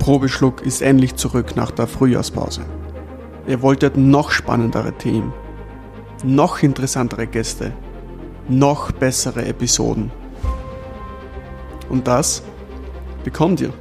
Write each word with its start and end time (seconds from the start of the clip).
Probeschluck 0.00 0.62
ist 0.62 0.80
endlich 0.80 1.14
zurück 1.16 1.54
nach 1.56 1.70
der 1.70 1.86
Frühjahrspause. 1.86 2.62
Ihr 3.46 3.60
wolltet 3.60 3.98
noch 3.98 4.30
spannendere 4.30 4.92
Themen, 4.94 5.32
noch 6.24 6.62
interessantere 6.62 7.26
Gäste, 7.26 7.72
noch 8.48 8.90
bessere 8.92 9.44
Episoden. 9.44 10.10
Und 11.90 12.08
das 12.08 12.42
bekommt 13.24 13.60
ihr. 13.60 13.72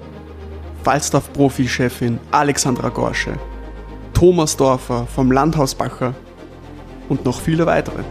Falstaff-Profi-Chefin 0.84 2.20
Alexandra 2.32 2.90
Gorsche, 2.90 3.34
Thomas 4.14 4.58
Dorfer 4.58 5.08
vom 5.08 5.32
Landhausbacher 5.32 6.14
und 7.08 7.24
noch 7.24 7.40
viele 7.40 7.66
weitere. 7.66 8.04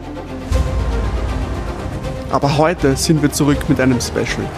Aber 2.31 2.57
heute 2.57 2.97
sind 2.97 3.21
wir 3.21 3.33
zurück 3.33 3.69
mit 3.69 3.81
einem 3.81 4.01
Special. 4.01 4.49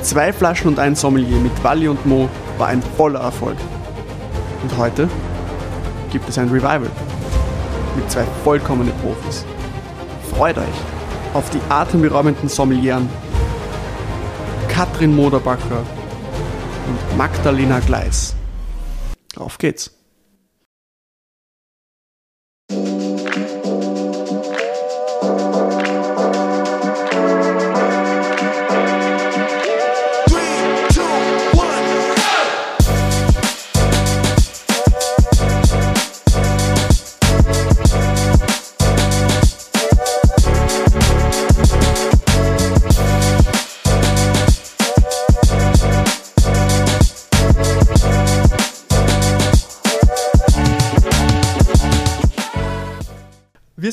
Zwei 0.00 0.32
Flaschen 0.32 0.68
und 0.68 0.78
ein 0.78 0.94
Sommelier 0.94 1.38
mit 1.38 1.62
Walli 1.62 1.88
und 1.88 2.04
Mo 2.06 2.30
war 2.58 2.68
ein 2.68 2.82
voller 2.82 3.20
Erfolg. 3.20 3.56
Und 4.62 4.76
heute 4.76 5.08
gibt 6.10 6.28
es 6.28 6.38
ein 6.38 6.48
Revival 6.48 6.90
mit 7.96 8.10
zwei 8.10 8.24
vollkommenen 8.44 8.92
Profis. 8.98 9.44
Freut 10.34 10.58
euch 10.58 10.64
auf 11.34 11.48
die 11.50 11.60
atemberaubenden 11.68 12.48
Sommelieren 12.48 13.08
Katrin 14.68 15.14
Moderbacher 15.14 15.84
und 16.86 17.16
Magdalena 17.16 17.80
Gleis. 17.80 18.34
Auf 19.36 19.58
geht's! 19.58 19.97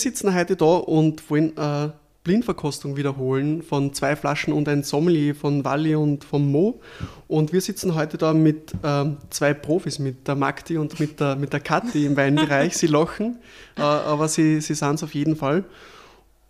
Sitzen 0.05 0.35
heute 0.35 0.55
da 0.55 0.65
und 0.65 1.27
wollen 1.31 1.57
eine 1.57 1.93
Blindverkostung 2.23 2.95
wiederholen 2.95 3.63
von 3.63 3.91
zwei 3.95 4.15
Flaschen 4.15 4.53
und 4.53 4.69
ein 4.69 4.83
Sommelier 4.83 5.33
von 5.33 5.65
Walli 5.65 5.95
und 5.95 6.23
von 6.23 6.51
Mo. 6.51 6.79
Und 7.27 7.53
wir 7.53 7.59
sitzen 7.59 7.95
heute 7.95 8.15
da 8.19 8.31
mit 8.31 8.71
ähm, 8.83 9.17
zwei 9.31 9.55
Profis, 9.55 9.97
mit 9.97 10.27
der 10.27 10.35
Magdi 10.35 10.77
und 10.77 10.99
mit 10.99 11.19
der, 11.19 11.35
mit 11.35 11.53
der 11.53 11.59
Kathi 11.59 12.05
im 12.05 12.15
Weinbereich. 12.15 12.77
Sie 12.77 12.85
lachen, 12.85 13.39
äh, 13.77 13.81
aber 13.81 14.27
sie, 14.27 14.61
sie 14.61 14.75
sind 14.75 14.93
es 14.93 15.03
auf 15.03 15.15
jeden 15.15 15.35
Fall. 15.35 15.63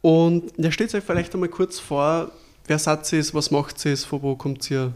Und 0.02 0.52
ja, 0.58 0.70
stellt 0.70 0.94
euch 0.94 1.04
vielleicht 1.04 1.34
einmal 1.34 1.48
kurz 1.48 1.80
vor, 1.80 2.32
wer 2.68 2.78
seid 2.78 3.12
ihr, 3.14 3.24
was 3.32 3.52
macht 3.52 3.86
ihr, 3.86 3.96
von 3.96 4.22
wo 4.22 4.36
kommt 4.36 4.70
ihr? 4.70 4.92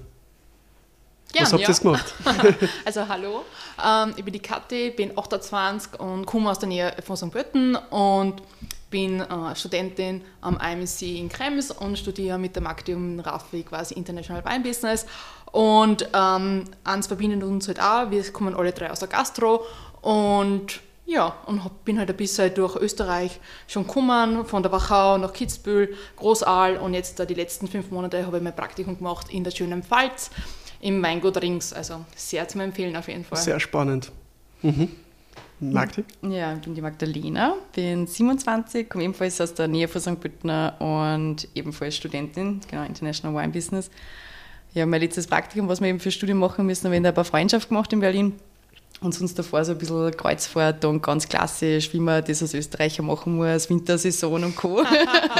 Gern, 1.32 1.46
was 1.46 1.54
habt 1.54 1.62
ihr 1.62 1.70
ja. 1.70 1.78
gemacht? 1.78 2.14
also 2.86 3.08
hallo, 3.08 3.46
ähm, 3.86 4.14
ich 4.18 4.24
bin 4.24 4.34
die 4.34 4.40
Kathi, 4.40 4.90
bin 4.92 5.16
28 5.18 6.00
und 6.00 6.26
komme 6.26 6.50
aus 6.50 6.60
der 6.60 6.70
Nähe 6.70 6.96
von 7.06 7.16
St. 7.18 7.32
Pölten 7.32 7.76
und 7.76 8.42
bin 8.90 9.22
äh, 9.22 9.56
Studentin 9.56 10.24
am 10.42 10.60
IMC 10.60 11.04
in 11.04 11.30
Krems 11.30 11.70
und 11.70 12.00
studiere 12.00 12.40
mit 12.40 12.56
der 12.56 12.64
Magdi 12.64 12.96
und 12.96 13.20
Raffi 13.20 13.62
quasi 13.62 13.94
International 13.94 14.44
Wine 14.44 14.62
Business. 14.62 15.06
Und 15.52 16.08
ähm, 16.14 16.66
eins 16.84 17.08
verbindet 17.08 17.44
uns 17.44 17.68
halt 17.68 17.80
auch, 17.80 18.10
wir 18.10 18.24
kommen 18.32 18.56
alle 18.56 18.72
drei 18.72 18.90
aus 18.90 19.00
der 19.00 19.08
Gastro 19.08 19.66
und 20.02 20.80
ja, 21.06 21.36
und 21.48 21.64
hab, 21.64 21.86
bin 21.86 21.98
halt 21.98 22.10
ein 22.12 22.18
bisschen 22.18 22.54
durch 22.54 22.76
Österreich 22.76 23.40
schon 23.68 23.88
gekommen, 23.88 24.46
von 24.46 24.62
der 24.62 24.72
Wachau 24.72 25.18
nach 25.18 25.34
Kitzbühel, 25.34 25.96
Großaal 26.18 26.78
und 26.78 26.94
jetzt 26.94 27.20
äh, 27.20 27.26
die 27.26 27.34
letzten 27.34 27.68
fünf 27.68 27.90
Monate 27.90 28.26
habe 28.26 28.38
ich 28.38 28.44
mein 28.44 28.56
Praktikum 28.56 28.98
gemacht 28.98 29.28
in 29.32 29.44
der 29.44 29.52
schönen 29.52 29.82
Pfalz 29.82 30.30
im 30.82 31.02
Weingut 31.04 31.42
Rings. 31.42 31.74
Also 31.74 32.06
sehr 32.16 32.48
zu 32.48 32.60
empfehlen 32.60 32.96
auf 32.96 33.08
jeden 33.08 33.24
Fall. 33.24 33.38
Sehr 33.38 33.60
spannend. 33.60 34.12
Mhm. 34.62 34.90
Magdi? 35.62 36.06
Ja, 36.22 36.54
ich 36.54 36.62
bin 36.62 36.74
die 36.74 36.82
Magdalena, 36.82 37.56
bin 37.76 38.08
27, 38.08 38.90
komme 38.90 39.04
ebenfalls 39.04 39.42
aus 39.42 39.54
der 39.54 39.68
Nähe 39.68 39.90
von 39.90 40.00
St. 40.00 40.20
Pölten 40.20 40.50
und 40.80 41.48
ebenfalls 41.54 41.98
Studentin, 41.98 42.62
genau, 42.70 42.86
International 42.86 43.42
Wine 43.42 43.52
Business. 43.52 43.90
Ja, 44.74 44.86
mein 44.86 45.02
letztes 45.02 45.28
Praktikum, 45.28 45.68
was 45.68 45.82
wir 45.82 45.90
eben 45.90 46.00
für 46.00 46.12
Studium 46.12 46.40
machen 46.40 46.66
müssen, 46.66 46.86
haben 46.86 46.92
wir 46.92 46.98
in 46.98 47.04
der 47.04 47.26
Freundschaft 47.26 47.68
gemacht 47.70 47.92
in 47.92 48.00
Berlin. 48.00 48.36
Und 49.02 49.14
sonst 49.14 49.40
davor 49.40 49.64
so 49.64 49.72
ein 49.72 49.78
bisschen 49.78 50.12
Kreuzfahrt 50.12 50.84
und 50.84 51.02
ganz 51.02 51.30
klassisch, 51.30 51.94
wie 51.94 52.00
man 52.00 52.24
das 52.24 52.42
als 52.42 52.54
Österreicher 52.54 53.02
machen 53.02 53.38
muss, 53.38 53.70
Wintersaison 53.70 54.44
und 54.44 54.56
Co. 54.58 54.84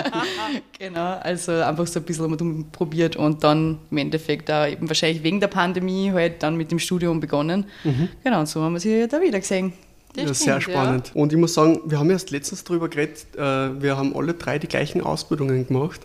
genau, 0.80 1.18
also 1.22 1.52
einfach 1.52 1.86
so 1.86 2.00
ein 2.00 2.06
bisschen 2.06 2.30
mal 2.30 2.66
probiert 2.72 3.18
und 3.18 3.44
dann 3.44 3.80
im 3.92 3.98
Endeffekt 3.98 4.50
auch 4.50 4.66
eben 4.66 4.88
wahrscheinlich 4.88 5.24
wegen 5.24 5.42
der 5.42 5.50
Pandemie 5.50 6.12
halt 6.12 6.42
dann 6.42 6.56
mit 6.56 6.72
dem 6.72 6.80
Studium 6.80 7.20
begonnen. 7.20 7.66
Mhm. 7.84 8.08
Genau, 8.24 8.40
und 8.40 8.48
so 8.48 8.62
haben 8.62 8.74
wir 8.74 8.80
sie 8.80 9.08
da 9.10 9.22
wieder 9.22 9.40
gesehen. 9.40 9.74
Das 10.14 10.26
ja, 10.26 10.34
sehr 10.34 10.62
spannend. 10.62 11.12
Ja. 11.14 11.22
Und 11.22 11.34
ich 11.34 11.38
muss 11.38 11.54
sagen, 11.54 11.82
wir 11.86 12.00
haben 12.00 12.10
erst 12.10 12.32
letztens 12.32 12.64
darüber 12.64 12.88
geredet, 12.88 13.28
äh, 13.36 13.82
wir 13.82 13.98
haben 13.98 14.16
alle 14.16 14.34
drei 14.34 14.58
die 14.58 14.68
gleichen 14.68 15.02
Ausbildungen 15.02 15.68
gemacht. 15.68 16.02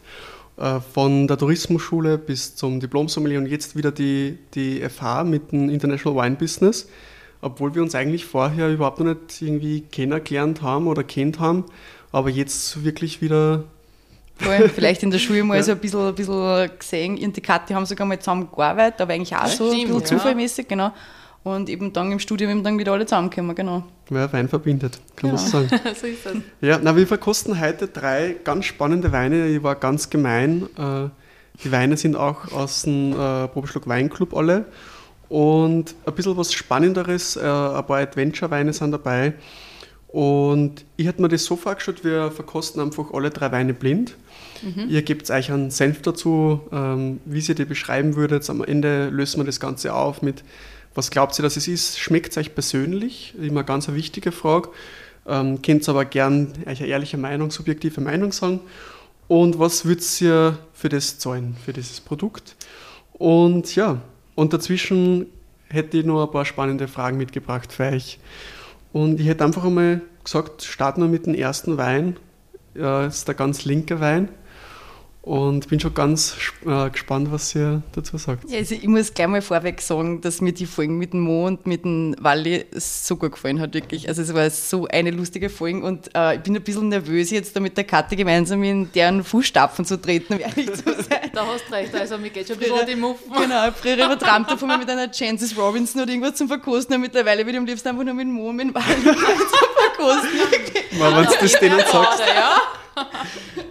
Äh, 0.56 0.80
von 0.80 1.26
der 1.26 1.36
Tourismusschule 1.36 2.18
bis 2.18 2.54
zum 2.54 2.78
Diplom-Sommelier 2.80 3.38
und 3.38 3.46
jetzt 3.46 3.76
wieder 3.76 3.90
die, 3.90 4.38
die 4.54 4.80
FH 4.88 5.24
mit 5.24 5.52
dem 5.52 5.68
International 5.68 6.22
Wine 6.22 6.36
Business 6.36 6.88
obwohl 7.44 7.74
wir 7.74 7.82
uns 7.82 7.94
eigentlich 7.94 8.24
vorher 8.24 8.70
überhaupt 8.70 9.00
noch 9.00 9.06
nicht 9.06 9.42
irgendwie 9.42 9.82
kennengelernt 9.82 10.62
haben 10.62 10.86
oder 10.86 11.04
kennt 11.04 11.38
haben, 11.38 11.64
aber 12.10 12.30
jetzt 12.30 12.84
wirklich 12.84 13.20
wieder. 13.20 13.64
Voll, 14.36 14.68
vielleicht 14.68 15.02
in 15.02 15.10
der 15.10 15.18
Schule 15.18 15.44
mal 15.44 15.56
ja. 15.56 15.62
so 15.62 15.72
ein 15.72 15.78
bisschen, 15.78 16.00
ein 16.00 16.14
bisschen 16.14 16.70
gesehen, 16.78 17.18
und 17.18 17.36
die 17.36 17.40
Kathi 17.40 17.74
haben 17.74 17.86
sogar 17.86 18.06
mal 18.06 18.18
zusammen 18.18 18.48
gearbeitet, 18.54 19.00
aber 19.00 19.12
eigentlich 19.12 19.36
auch 19.36 19.46
so 19.46 19.68
Stimmt, 19.68 19.72
ein 19.72 19.86
bisschen 19.86 20.00
ja. 20.00 20.06
zufallmäßig, 20.06 20.68
genau. 20.68 20.92
Und 21.44 21.68
eben 21.68 21.92
dann 21.92 22.10
im 22.10 22.18
Studium 22.18 22.50
eben 22.50 22.64
dann 22.64 22.78
wieder 22.78 22.92
alle 22.92 23.04
zusammenkommen, 23.04 23.54
genau. 23.54 23.84
Ja, 24.10 24.32
Wein 24.32 24.48
verbindet, 24.48 24.98
kann 25.14 25.30
genau. 25.30 25.42
man 25.42 25.50
so 25.50 25.68
sagen. 25.68 25.68
so 26.00 26.06
ist 26.06 26.24
das. 26.24 26.36
Ja, 26.62 26.80
na, 26.82 26.96
wir 26.96 27.06
verkosten 27.06 27.60
heute 27.60 27.86
drei 27.86 28.36
ganz 28.42 28.64
spannende 28.64 29.12
Weine. 29.12 29.48
Ich 29.48 29.62
war 29.62 29.74
ganz 29.74 30.08
gemein. 30.08 30.62
Äh, 30.78 31.10
die 31.62 31.70
Weine 31.70 31.98
sind 31.98 32.16
auch 32.16 32.50
aus 32.50 32.82
dem 32.82 33.12
äh, 33.12 33.46
Probeschluck 33.48 33.86
Weinclub 33.86 34.34
alle. 34.34 34.64
Und 35.34 35.96
ein 36.06 36.14
bisschen 36.14 36.36
was 36.36 36.52
Spannenderes, 36.52 37.34
äh, 37.34 37.40
ein 37.40 37.84
paar 37.86 37.98
Adventure-Weine 37.98 38.72
sind 38.72 38.92
dabei. 38.92 39.32
Und 40.06 40.84
ich 40.96 41.08
hätte 41.08 41.20
mir 41.20 41.28
das 41.28 41.44
so 41.44 41.56
vorgestellt, 41.56 42.04
wir 42.04 42.30
verkosten 42.30 42.80
einfach 42.80 43.12
alle 43.12 43.30
drei 43.30 43.50
Weine 43.50 43.74
blind. 43.74 44.16
Mhm. 44.62 44.88
Ihr 44.88 45.02
gebt 45.02 45.28
euch 45.32 45.50
einen 45.50 45.72
Senf 45.72 46.02
dazu, 46.02 46.60
ähm, 46.70 47.18
wie 47.24 47.40
ihr 47.40 47.56
die 47.56 47.64
beschreiben 47.64 48.14
würdet. 48.14 48.48
Am 48.48 48.62
Ende 48.62 49.08
lösen 49.08 49.40
wir 49.40 49.44
das 49.44 49.58
Ganze 49.58 49.92
auf 49.92 50.22
mit, 50.22 50.44
was 50.94 51.10
glaubt 51.10 51.36
ihr, 51.36 51.42
dass 51.42 51.56
es 51.56 51.66
ist? 51.66 51.98
Schmeckt 51.98 52.30
es 52.30 52.36
euch 52.36 52.54
persönlich? 52.54 53.34
Immer 53.36 53.60
eine 53.60 53.64
ganz 53.64 53.88
wichtige 53.88 54.30
Frage. 54.30 54.68
Ähm, 55.26 55.60
könnt 55.62 55.88
aber 55.88 56.04
gern 56.04 56.52
euch 56.64 56.78
eine 56.78 56.88
ehrliche 56.88 57.16
Meinung, 57.16 57.50
subjektive 57.50 58.00
Meinung 58.00 58.30
sagen. 58.30 58.60
Und 59.26 59.58
was 59.58 59.84
würdet 59.84 60.20
ihr 60.20 60.58
für 60.72 60.90
das 60.90 61.18
zahlen, 61.18 61.56
für 61.64 61.72
dieses 61.72 62.00
Produkt? 62.00 62.54
Und 63.14 63.74
ja, 63.74 64.00
und 64.34 64.52
dazwischen 64.52 65.26
hätte 65.68 65.98
ich 65.98 66.04
noch 66.04 66.24
ein 66.24 66.30
paar 66.30 66.44
spannende 66.44 66.88
Fragen 66.88 67.16
mitgebracht 67.16 67.72
für 67.72 67.84
euch. 67.84 68.18
Und 68.92 69.20
ich 69.20 69.26
hätte 69.26 69.44
einfach 69.44 69.64
einmal 69.64 70.02
gesagt, 70.22 70.62
starten 70.62 71.02
wir 71.02 71.08
mit 71.08 71.26
dem 71.26 71.34
ersten 71.34 71.76
Wein. 71.78 72.16
Das 72.74 73.18
ist 73.18 73.28
der 73.28 73.34
ganz 73.34 73.64
linke 73.64 74.00
Wein. 74.00 74.28
Und 75.24 75.70
bin 75.70 75.80
schon 75.80 75.94
ganz 75.94 76.36
äh, 76.66 76.90
gespannt, 76.90 77.32
was 77.32 77.54
ihr 77.54 77.82
dazu 77.92 78.18
sagt. 78.18 78.44
Ja, 78.50 78.58
also 78.58 78.74
ich 78.74 78.86
muss 78.86 79.14
gleich 79.14 79.26
mal 79.26 79.40
vorweg 79.40 79.80
sagen, 79.80 80.20
dass 80.20 80.42
mir 80.42 80.52
die 80.52 80.66
Folgen 80.66 80.98
mit 80.98 81.14
dem 81.14 81.20
Mo 81.20 81.46
und 81.46 81.66
mit 81.66 81.86
dem 81.86 82.14
Walli 82.20 82.66
so 82.74 83.16
gut 83.16 83.32
gefallen 83.32 83.58
hat, 83.58 83.72
wirklich. 83.72 84.06
Also 84.06 84.20
es 84.20 84.34
war 84.34 84.50
so 84.50 84.86
eine 84.86 85.10
lustige 85.10 85.48
Folge 85.48 85.80
und 85.82 86.14
äh, 86.14 86.34
ich 86.34 86.40
bin 86.42 86.54
ein 86.54 86.62
bisschen 86.62 86.90
nervös, 86.90 87.30
jetzt 87.30 87.56
da 87.56 87.60
mit 87.60 87.74
der 87.78 87.84
Katte 87.84 88.16
gemeinsam 88.16 88.62
in 88.64 88.92
deren 88.92 89.24
Fußstapfen 89.24 89.86
zu 89.86 89.98
treten, 89.98 90.34
um 90.34 90.40
ehrlich 90.40 90.70
zu 90.74 90.82
sein. 90.84 91.30
da 91.32 91.46
hast 91.46 91.70
du 91.70 91.72
recht, 91.72 91.94
also 91.94 92.18
mir 92.18 92.28
geht 92.28 92.46
schon 92.46 92.56
ein 92.56 92.60
bisschen 92.60 92.86
die 92.86 92.96
Muffen. 92.96 93.32
Genau, 93.32 93.70
früher 93.72 93.94
übertrammt 93.94 94.50
davon 94.50 94.68
mal 94.68 94.76
mit 94.76 94.90
einer 94.90 95.10
Chances 95.10 95.56
Robinson 95.56 96.02
oder 96.02 96.10
irgendwas 96.10 96.34
zum 96.34 96.48
Verkosten 96.48 96.96
und 96.96 97.00
mittlerweile 97.00 97.46
würde 97.46 97.52
ich 97.52 97.58
am 97.60 97.64
liebsten 97.64 97.88
einfach 97.88 98.04
nur 98.04 98.12
mit 98.12 98.26
dem 98.26 98.32
Mo 98.34 98.50
und 98.50 98.56
mit 98.56 98.66
dem 98.66 98.74
Walli 98.74 99.02
zum 99.04 99.14
Verkosten. 99.96 100.98
Mal, 100.98 101.16
wenn 101.16 101.24
du 101.24 101.32
das 101.40 101.58
denen 101.58 101.78
sagst. 101.78 102.20
Ja. 102.20 102.60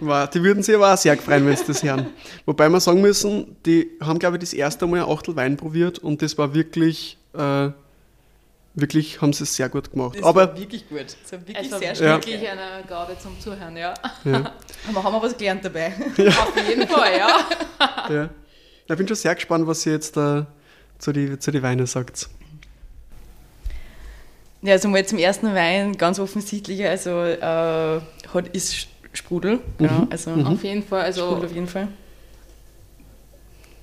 Die 0.00 0.42
würden 0.42 0.62
sich 0.62 0.74
aber 0.74 0.92
auch 0.92 0.96
sehr 0.96 1.16
freuen, 1.16 1.46
wenn 1.46 1.56
sie 1.56 1.64
das 1.66 1.82
hören. 1.82 2.06
Wobei 2.46 2.68
wir 2.68 2.80
sagen 2.80 3.00
müssen, 3.00 3.56
die 3.64 3.90
haben, 4.00 4.18
glaube 4.18 4.36
ich, 4.36 4.40
das 4.40 4.52
erste 4.52 4.86
Mal 4.86 5.02
ein 5.02 5.08
Achtel 5.08 5.36
Wein 5.36 5.56
probiert 5.56 5.98
und 5.98 6.22
das 6.22 6.36
war 6.38 6.54
wirklich, 6.54 7.16
äh, 7.34 7.70
wirklich 8.74 9.20
haben 9.20 9.32
sie 9.32 9.44
es 9.44 9.56
sehr 9.56 9.68
gut 9.68 9.90
gemacht. 9.90 10.16
Das 10.16 10.24
aber, 10.24 10.48
war 10.48 10.58
wirklich 10.58 10.88
gut. 10.88 11.04
Das 11.22 11.32
war 11.32 11.40
wirklich 11.40 11.56
also 11.56 11.78
sehr 11.78 11.94
schön. 11.94 12.06
Ja. 12.06 12.16
Wirklich 12.16 12.48
eine 12.48 12.84
Gabe 12.88 13.16
zum 13.18 13.38
Zuhören, 13.40 13.76
ja. 13.76 13.94
ja. 14.24 14.52
Aber 14.88 15.02
haben 15.02 15.14
wir 15.14 15.22
was 15.22 15.36
gelernt 15.36 15.64
dabei. 15.64 15.92
Ja. 16.16 16.28
Auf 16.28 16.68
jeden 16.68 16.88
Fall, 16.88 17.18
ja. 17.18 18.14
ja. 18.14 18.30
Ich 18.86 18.96
bin 18.96 19.08
schon 19.08 19.16
sehr 19.16 19.34
gespannt, 19.34 19.66
was 19.66 19.82
sie 19.82 19.90
jetzt 19.90 20.16
da 20.16 20.46
zu 20.98 21.12
den 21.12 21.40
zu 21.40 21.50
die 21.50 21.62
Weinen 21.62 21.86
sagt. 21.86 22.28
Ja, 24.64 24.72
also 24.72 24.88
mal 24.88 25.04
zum 25.04 25.18
ersten 25.18 25.54
Wein 25.54 25.96
ganz 25.98 26.18
offensichtlich, 26.18 26.84
also 26.86 27.22
äh, 27.22 28.00
hat, 28.32 28.48
ist 28.52 28.88
Sprudel, 29.14 29.60
genau. 29.78 29.92
Mhm. 29.92 30.06
Also 30.10 30.30
mhm. 30.30 30.46
auf 30.46 30.64
jeden 30.64 30.82
Fall. 30.82 31.02
Also 31.02 31.22
Sprudel 31.22 31.44
auf 31.46 31.54
jeden 31.54 31.68
Fall. 31.68 31.88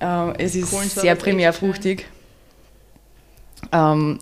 Ähm, 0.00 0.34
es 0.38 0.54
ist 0.54 0.70
sehr 0.94 1.14
primärfruchtig. 1.14 2.06
Ähm, 3.70 4.18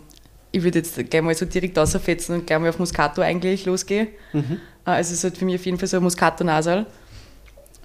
ich 0.53 0.63
würde 0.63 0.79
jetzt 0.79 0.97
gleich 1.11 1.23
mal 1.23 1.35
so 1.35 1.47
direkt 1.47 1.79
rausfetzen 1.79 2.35
und 2.35 2.47
gleich 2.47 2.59
mal 2.59 2.69
auf 2.69 2.79
Muscato 2.79 3.23
eigentlich 3.23 3.65
losgehen. 3.67 4.09
Mhm. 4.33 4.61
Äh, 4.85 4.91
also 4.91 5.15
es 5.15 5.25
hat 5.25 5.37
für 5.37 5.45
mich 5.45 5.57
auf 5.57 5.67
jeden 5.67 5.79
Fall 5.79 5.89
so 5.89 5.97
ein 5.97 6.03
Muscato-Nasal. 6.03 6.87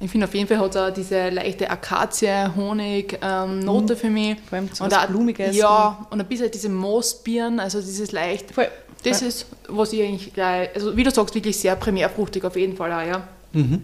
Ich 0.01 0.12
finde 0.12 0.27
auf 0.27 0.33
jeden 0.36 0.48
Fall 0.48 0.60
hat 0.60 0.75
er 0.75 0.92
diese 0.92 1.30
leichte 1.30 1.69
Akazie, 1.69 2.54
Honig, 2.56 3.18
ähm, 3.22 3.60
Note 3.60 3.94
mhm. 3.94 3.98
für 3.98 4.10
mich. 4.10 4.38
Vor 4.50 4.57
allem 4.57 4.69
so 4.74 4.83
und 4.83 4.92
was 4.92 5.07
Blumiges. 5.07 5.56
Ja, 5.56 6.06
und 6.10 6.19
ein 6.19 6.27
bisschen 6.27 6.51
diese 6.51 6.68
Moosbirnen, 6.68 7.62
also 7.62 7.80
dieses 7.80 8.12
leicht. 8.12 8.51
Voll. 8.51 8.68
Das 9.09 9.21
ist, 9.21 9.45
was 9.67 9.93
ich 9.93 10.01
eigentlich 10.01 10.33
gleich, 10.33 10.69
also 10.75 10.95
wie 10.97 11.03
du 11.03 11.11
sagst, 11.11 11.35
wirklich 11.35 11.57
sehr 11.57 11.75
primärfruchtig 11.75 12.43
auf 12.43 12.55
jeden 12.55 12.75
Fall 12.75 12.91
auch, 12.91 13.07
ja. 13.07 13.27
Mhm. 13.53 13.83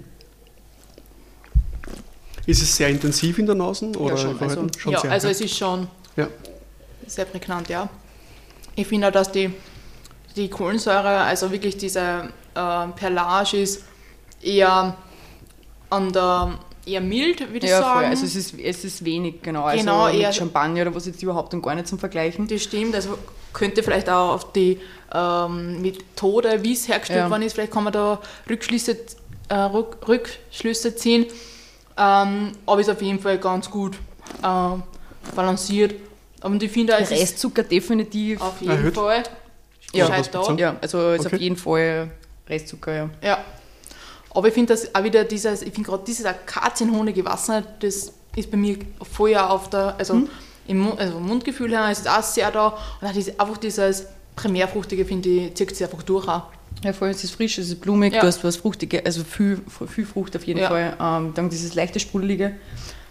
Ist 2.46 2.62
es 2.62 2.76
sehr 2.76 2.90
intensiv 2.90 3.38
in 3.38 3.46
der 3.46 3.56
Nase? 3.56 3.92
Oder 3.98 4.16
ja, 4.16 4.18
schon. 4.18 4.40
Also, 4.42 4.68
schon 4.78 4.94
ja, 4.94 5.00
sehr, 5.00 5.12
also 5.12 5.28
ja. 5.28 5.32
es 5.32 5.42
ist 5.42 5.58
schon 5.58 5.88
sehr 7.08 7.26
prägnant, 7.26 7.70
ja. 7.70 7.88
Ich 8.76 8.88
finde 8.88 9.08
auch, 9.08 9.12
dass 9.12 9.32
die, 9.32 9.54
die 10.36 10.50
Kohlensäure, 10.50 11.22
also 11.22 11.52
wirklich 11.52 11.78
diese 11.78 12.30
äh, 12.56 12.88
Perlage 12.96 13.62
ist 13.62 13.84
eher 14.42 14.96
an 15.90 16.12
der 16.12 16.58
eher 16.86 17.02
mild, 17.02 17.40
würde 17.52 17.66
ich 17.66 17.72
ja, 17.72 17.80
sagen. 17.80 18.00
Voll. 18.00 18.10
Also 18.10 18.26
es 18.26 18.36
ist, 18.36 18.60
es 18.60 18.84
ist 18.84 19.06
wenig, 19.06 19.42
genau. 19.42 19.64
Also 19.64 19.84
genau 19.84 20.08
mit 20.08 20.16
eher, 20.16 20.34
Champagner 20.34 20.82
oder 20.82 20.96
was 20.96 21.06
jetzt 21.06 21.22
überhaupt 21.22 21.54
und 21.54 21.62
gar 21.62 21.76
nicht 21.76 21.88
zum 21.88 22.00
Vergleichen. 22.00 22.48
Das 22.48 22.64
stimmt, 22.64 22.96
also 22.96 23.18
könnte 23.54 23.84
vielleicht 23.84 24.10
auch 24.10 24.34
auf 24.34 24.52
die 24.54 24.80
ähm, 25.14 25.82
Methode, 25.82 26.64
wie 26.64 26.74
es 26.74 26.88
hergestellt 26.88 27.20
ja. 27.20 27.30
worden 27.30 27.44
ist, 27.44 27.54
vielleicht 27.54 27.74
kann 27.74 27.84
man 27.84 27.94
da 27.94 28.20
Rückschlüsse, 28.50 28.98
äh, 29.50 29.56
Rück, 29.56 29.98
Rückschlüsse 30.08 30.96
ziehen. 30.96 31.26
Ähm, 31.98 32.54
aber 32.66 32.82
ist 32.82 32.90
auf 32.90 33.02
jeden 33.02 33.20
Fall 33.20 33.38
ganz 33.38 33.70
gut 33.70 33.96
äh, 34.42 35.36
balanciert. 35.36 35.96
Und 36.42 36.64
ich 36.64 36.72
finde, 36.72 36.94
es 36.94 37.12
Restzucker 37.12 37.64
definitiv. 37.64 38.42
Auf 38.42 38.60
jeden 38.62 38.72
Erhöht. 38.72 38.96
Fall. 38.96 39.24
Ja, 39.94 40.08
da. 40.08 40.54
ja, 40.56 40.76
also 40.82 41.12
ist 41.12 41.26
okay. 41.26 41.36
auf 41.36 41.42
jeden 41.42 41.58
Fall 41.58 42.12
Restzucker, 42.48 42.96
ja. 42.96 43.10
Ja. 43.22 43.46
Aber 44.34 44.48
ich 44.48 44.54
finde 44.54 44.74
das 44.74 44.94
auch 44.96 45.04
wieder 45.04 45.24
dieses, 45.24 45.62
ich 45.62 45.74
finde 45.74 45.90
gerade 45.90 46.04
dieses 46.06 46.26
Akazienhohnige 46.26 47.26
Wasser, 47.26 47.64
das 47.80 48.14
ist 48.36 48.52
bei 48.52 48.58
mir 48.58 48.78
vorher 49.02 49.50
auf 49.50 49.70
der, 49.70 49.96
also 49.98 50.14
hm. 50.14 50.30
im 50.68 50.98
also 50.98 51.20
Mundgefühl 51.20 51.72
her 51.72 51.92
ist 51.92 52.02
es 52.02 52.08
auch 52.08 52.24
sehr 52.24 52.52
da 52.52 52.78
und 53.02 53.08
auch 53.08 53.14
diese, 53.14 53.40
einfach 53.40 53.58
dieses 53.58 54.06
Primärfruchtige, 54.36 55.06
finde 55.06 55.30
ich, 55.30 55.56
zieht 55.56 55.76
sich 55.76 55.86
einfach 55.86 56.04
durch 56.04 56.28
auch. 56.28 56.44
Ja, 56.84 56.94
vor 56.94 57.06
allem 57.06 57.16
ist 57.16 57.24
es 57.24 57.32
frisch, 57.32 57.58
es 57.58 57.68
ist 57.68 57.82
blumig, 57.82 58.14
ja. 58.14 58.22
du 58.22 58.28
hast 58.28 58.44
was 58.44 58.56
Fruchtiges, 58.56 59.06
also 59.06 59.24
viel, 59.24 59.62
viel 59.88 60.06
Frucht 60.06 60.36
auf 60.36 60.44
jeden 60.46 60.62
ja. 60.62 60.70
Fall. 60.70 60.96
Ähm, 61.00 61.34
dann 61.36 61.50
dieses 61.50 61.76
leichte 61.76 62.00
Sprudelige. 62.00 62.56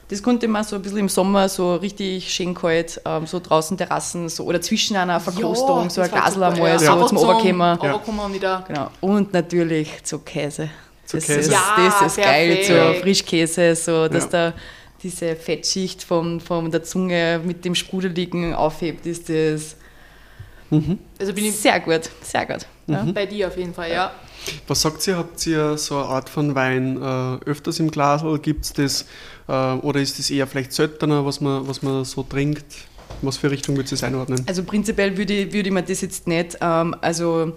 Das 0.09 0.25
konnte 0.25 0.49
man 0.49 0.65
so 0.65 0.75
ein 0.75 0.83
bisschen 0.83 0.99
im 0.99 1.09
Sommer 1.09 1.49
so 1.49 1.77
richtig 1.77 2.33
schön 2.33 2.53
kalt, 2.53 3.01
ähm, 3.05 3.27
so 3.29 3.39
draußen 3.39 3.77
Terrassen 3.77 4.29
so, 4.29 4.45
oder 4.45 4.61
zwischen 4.61 4.97
einer 4.97 5.21
Verkostung, 5.21 5.85
ja, 5.85 5.91
so 5.91 6.01
ein 6.01 6.11
Glasl 6.11 6.43
einmal 6.43 6.69
ja. 6.69 6.79
so 6.79 7.07
zum 7.07 7.19
Oberkämmer. 7.19 7.79
Ja. 7.81 8.65
Genau. 8.67 8.91
Und 9.01 9.33
natürlich 9.33 10.03
zu 10.03 10.19
Käse. 10.19 10.69
Das 11.13 11.29
ist, 11.29 11.51
ja, 11.51 11.77
das 11.77 12.17
ist 12.17 12.23
geil, 12.23 12.65
so 12.65 13.01
Frischkäse, 13.01 13.75
so 13.75 14.09
dass 14.09 14.29
da 14.29 14.55
diese 15.03 15.35
Fettschicht 15.35 16.03
von, 16.03 16.41
von 16.41 16.71
der 16.71 16.83
Zunge 16.83 17.41
mit 17.45 17.65
dem 17.65 17.75
Sprudeligen 17.75 18.55
aufhebt, 18.55 19.07
ist 19.07 19.29
das 19.29 19.77
mhm. 20.71 20.99
also 21.19 21.33
bin 21.33 21.47
ich 21.47 21.57
sehr 21.57 21.81
gut, 21.81 22.11
sehr 22.23 22.47
gut. 22.47 22.67
Mhm. 22.87 23.15
Bei 23.15 23.27
dir 23.27 23.49
auf 23.49 23.57
jeden 23.57 23.73
Fall, 23.73 23.91
ja. 23.91 24.13
Was 24.67 24.83
sagt 24.83 25.07
ihr? 25.07 25.17
Habt 25.17 25.47
ihr 25.47 25.77
so 25.77 25.97
eine 25.97 26.07
Art 26.07 26.29
von 26.29 26.55
Wein 26.55 26.97
äh, 26.97 27.45
öfters 27.45 27.79
im 27.79 27.91
Glas 27.91 28.23
oder 28.23 28.39
gibt 28.39 28.65
es 28.65 28.73
das? 28.73 29.07
Äh, 29.49 29.53
oder 29.53 30.01
ist 30.01 30.19
das 30.19 30.31
eher 30.31 30.47
vielleicht 30.47 30.73
seltener, 30.73 31.25
was 31.25 31.41
man, 31.41 31.67
was 31.69 31.83
man 31.83 32.05
so 32.05 32.23
trinkt? 32.23 32.67
Was 33.23 33.37
für 33.37 33.51
Richtung 33.51 33.77
würdest 33.77 33.93
du 33.93 33.97
das 33.97 34.05
einordnen? 34.05 34.43
Also 34.47 34.63
prinzipiell 34.63 35.17
würde 35.17 35.35
ich, 35.35 35.53
würde 35.53 35.69
ich 35.69 35.75
mir 35.75 35.83
das 35.83 36.01
jetzt 36.01 36.27
nicht, 36.27 36.57
ähm, 36.61 36.95
also 37.01 37.53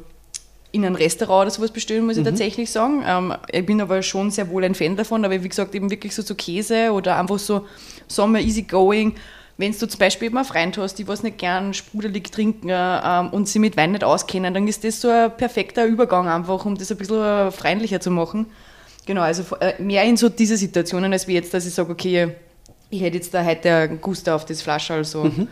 in 0.73 0.83
ein 0.85 0.95
Restaurant 0.95 1.43
oder 1.43 1.51
sowas 1.51 1.71
bestellen, 1.71 2.05
muss 2.05 2.17
ich 2.17 2.23
mhm. 2.23 2.29
tatsächlich 2.29 2.69
sagen. 2.69 3.03
Ähm, 3.05 3.33
ich 3.51 3.65
bin 3.65 3.79
aber 3.79 4.01
schon 4.01 4.31
sehr 4.31 4.49
wohl 4.49 4.65
ein 4.65 4.75
Fan 4.75 4.97
davon, 4.97 5.23
aber 5.23 5.41
wie 5.43 5.47
gesagt, 5.47 5.73
eben 5.75 5.89
wirklich 5.91 6.13
so 6.13 6.23
zu 6.23 6.35
Käse 6.35 6.91
oder 6.91 7.17
einfach 7.17 7.39
so 7.39 7.67
Sommer 8.07 8.39
easy 8.39 8.63
going. 8.63 9.13
Wenn 9.57 9.71
du 9.71 9.87
zum 9.87 9.99
Beispiel 9.99 10.27
eben 10.27 10.37
einen 10.37 10.47
Freund 10.47 10.75
hast, 10.79 10.95
die 10.95 11.07
was 11.07 11.21
nicht 11.21 11.37
gern 11.37 11.75
sprudelig 11.75 12.31
trinken 12.31 12.69
ähm, 12.71 13.29
und 13.29 13.47
sie 13.47 13.59
mit 13.59 13.77
Wein 13.77 13.91
nicht 13.91 14.03
auskennen, 14.03 14.51
dann 14.51 14.67
ist 14.67 14.83
das 14.83 14.99
so 14.99 15.09
ein 15.09 15.37
perfekter 15.37 15.85
Übergang 15.85 16.27
einfach, 16.27 16.65
um 16.65 16.75
das 16.75 16.91
ein 16.91 16.97
bisschen 16.97 17.21
äh, 17.21 17.51
freundlicher 17.51 17.99
zu 17.99 18.09
machen. 18.09 18.47
Genau, 19.05 19.21
also 19.21 19.43
äh, 19.57 19.79
mehr 19.79 20.03
in 20.05 20.17
so 20.17 20.27
diese 20.27 20.57
Situationen, 20.57 21.13
als 21.13 21.27
wie 21.27 21.35
jetzt, 21.35 21.53
dass 21.53 21.67
ich 21.67 21.73
sage, 21.75 21.91
okay, 21.91 22.29
ich 22.89 23.01
hätte 23.01 23.17
jetzt 23.17 23.31
da 23.31 23.45
heute 23.45 23.99
Guster 24.01 24.35
auf 24.35 24.45
das 24.45 24.63
Flasche, 24.63 24.95
also 24.95 25.25
mhm. 25.25 25.47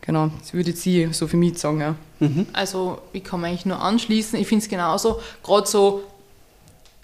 Genau, 0.00 0.30
das 0.38 0.52
würde 0.52 0.70
ich 0.70 1.16
so 1.16 1.26
für 1.26 1.36
mich 1.36 1.58
sagen, 1.58 1.80
ja. 1.80 1.94
Mhm. 2.20 2.46
Also 2.52 2.98
ich 3.12 3.24
kann 3.24 3.40
mich 3.40 3.50
eigentlich 3.50 3.66
nur 3.66 3.80
anschließen. 3.80 4.38
Ich 4.38 4.46
finde 4.46 4.62
es 4.64 4.68
genauso. 4.68 5.20
Gerade 5.42 5.66
so, 5.66 6.02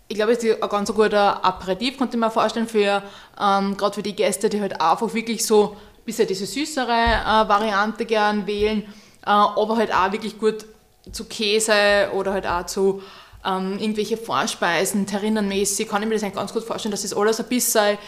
ich 0.08 0.16
glaube, 0.16 0.32
es 0.32 0.44
ist 0.44 0.62
ein 0.62 0.68
ganz 0.68 0.92
guter 0.92 1.44
Aperitif, 1.44 1.98
könnte 1.98 2.16
ich 2.16 2.20
mir 2.20 2.30
vorstellen, 2.30 2.68
für, 2.68 3.02
ähm, 3.40 3.76
gerade 3.76 3.94
für 3.94 4.02
die 4.02 4.14
Gäste, 4.14 4.48
die 4.48 4.60
halt 4.60 4.80
einfach 4.80 5.12
wirklich 5.14 5.44
so 5.44 5.70
ein 5.70 6.04
bisschen 6.04 6.28
diese 6.28 6.46
süßere 6.46 6.92
äh, 6.92 7.48
Variante 7.48 8.04
gern 8.04 8.46
wählen, 8.46 8.82
äh, 8.82 8.84
aber 9.24 9.76
halt 9.76 9.92
auch 9.92 10.12
wirklich 10.12 10.38
gut 10.38 10.66
zu 11.10 11.24
Käse 11.24 12.10
oder 12.14 12.32
halt 12.32 12.46
auch 12.46 12.66
zu 12.66 13.02
ähm, 13.44 13.78
irgendwelche 13.78 14.16
Vorspeisen, 14.16 15.06
terrinnenmäßig, 15.06 15.88
kann 15.88 16.02
ich 16.02 16.08
mir 16.08 16.14
das 16.14 16.22
eigentlich 16.24 16.34
ganz 16.34 16.52
gut 16.52 16.64
vorstellen, 16.64 16.90
dass 16.90 17.02
das 17.02 17.14
alles 17.14 17.40
ein 17.40 17.46
bisschen 17.46 17.98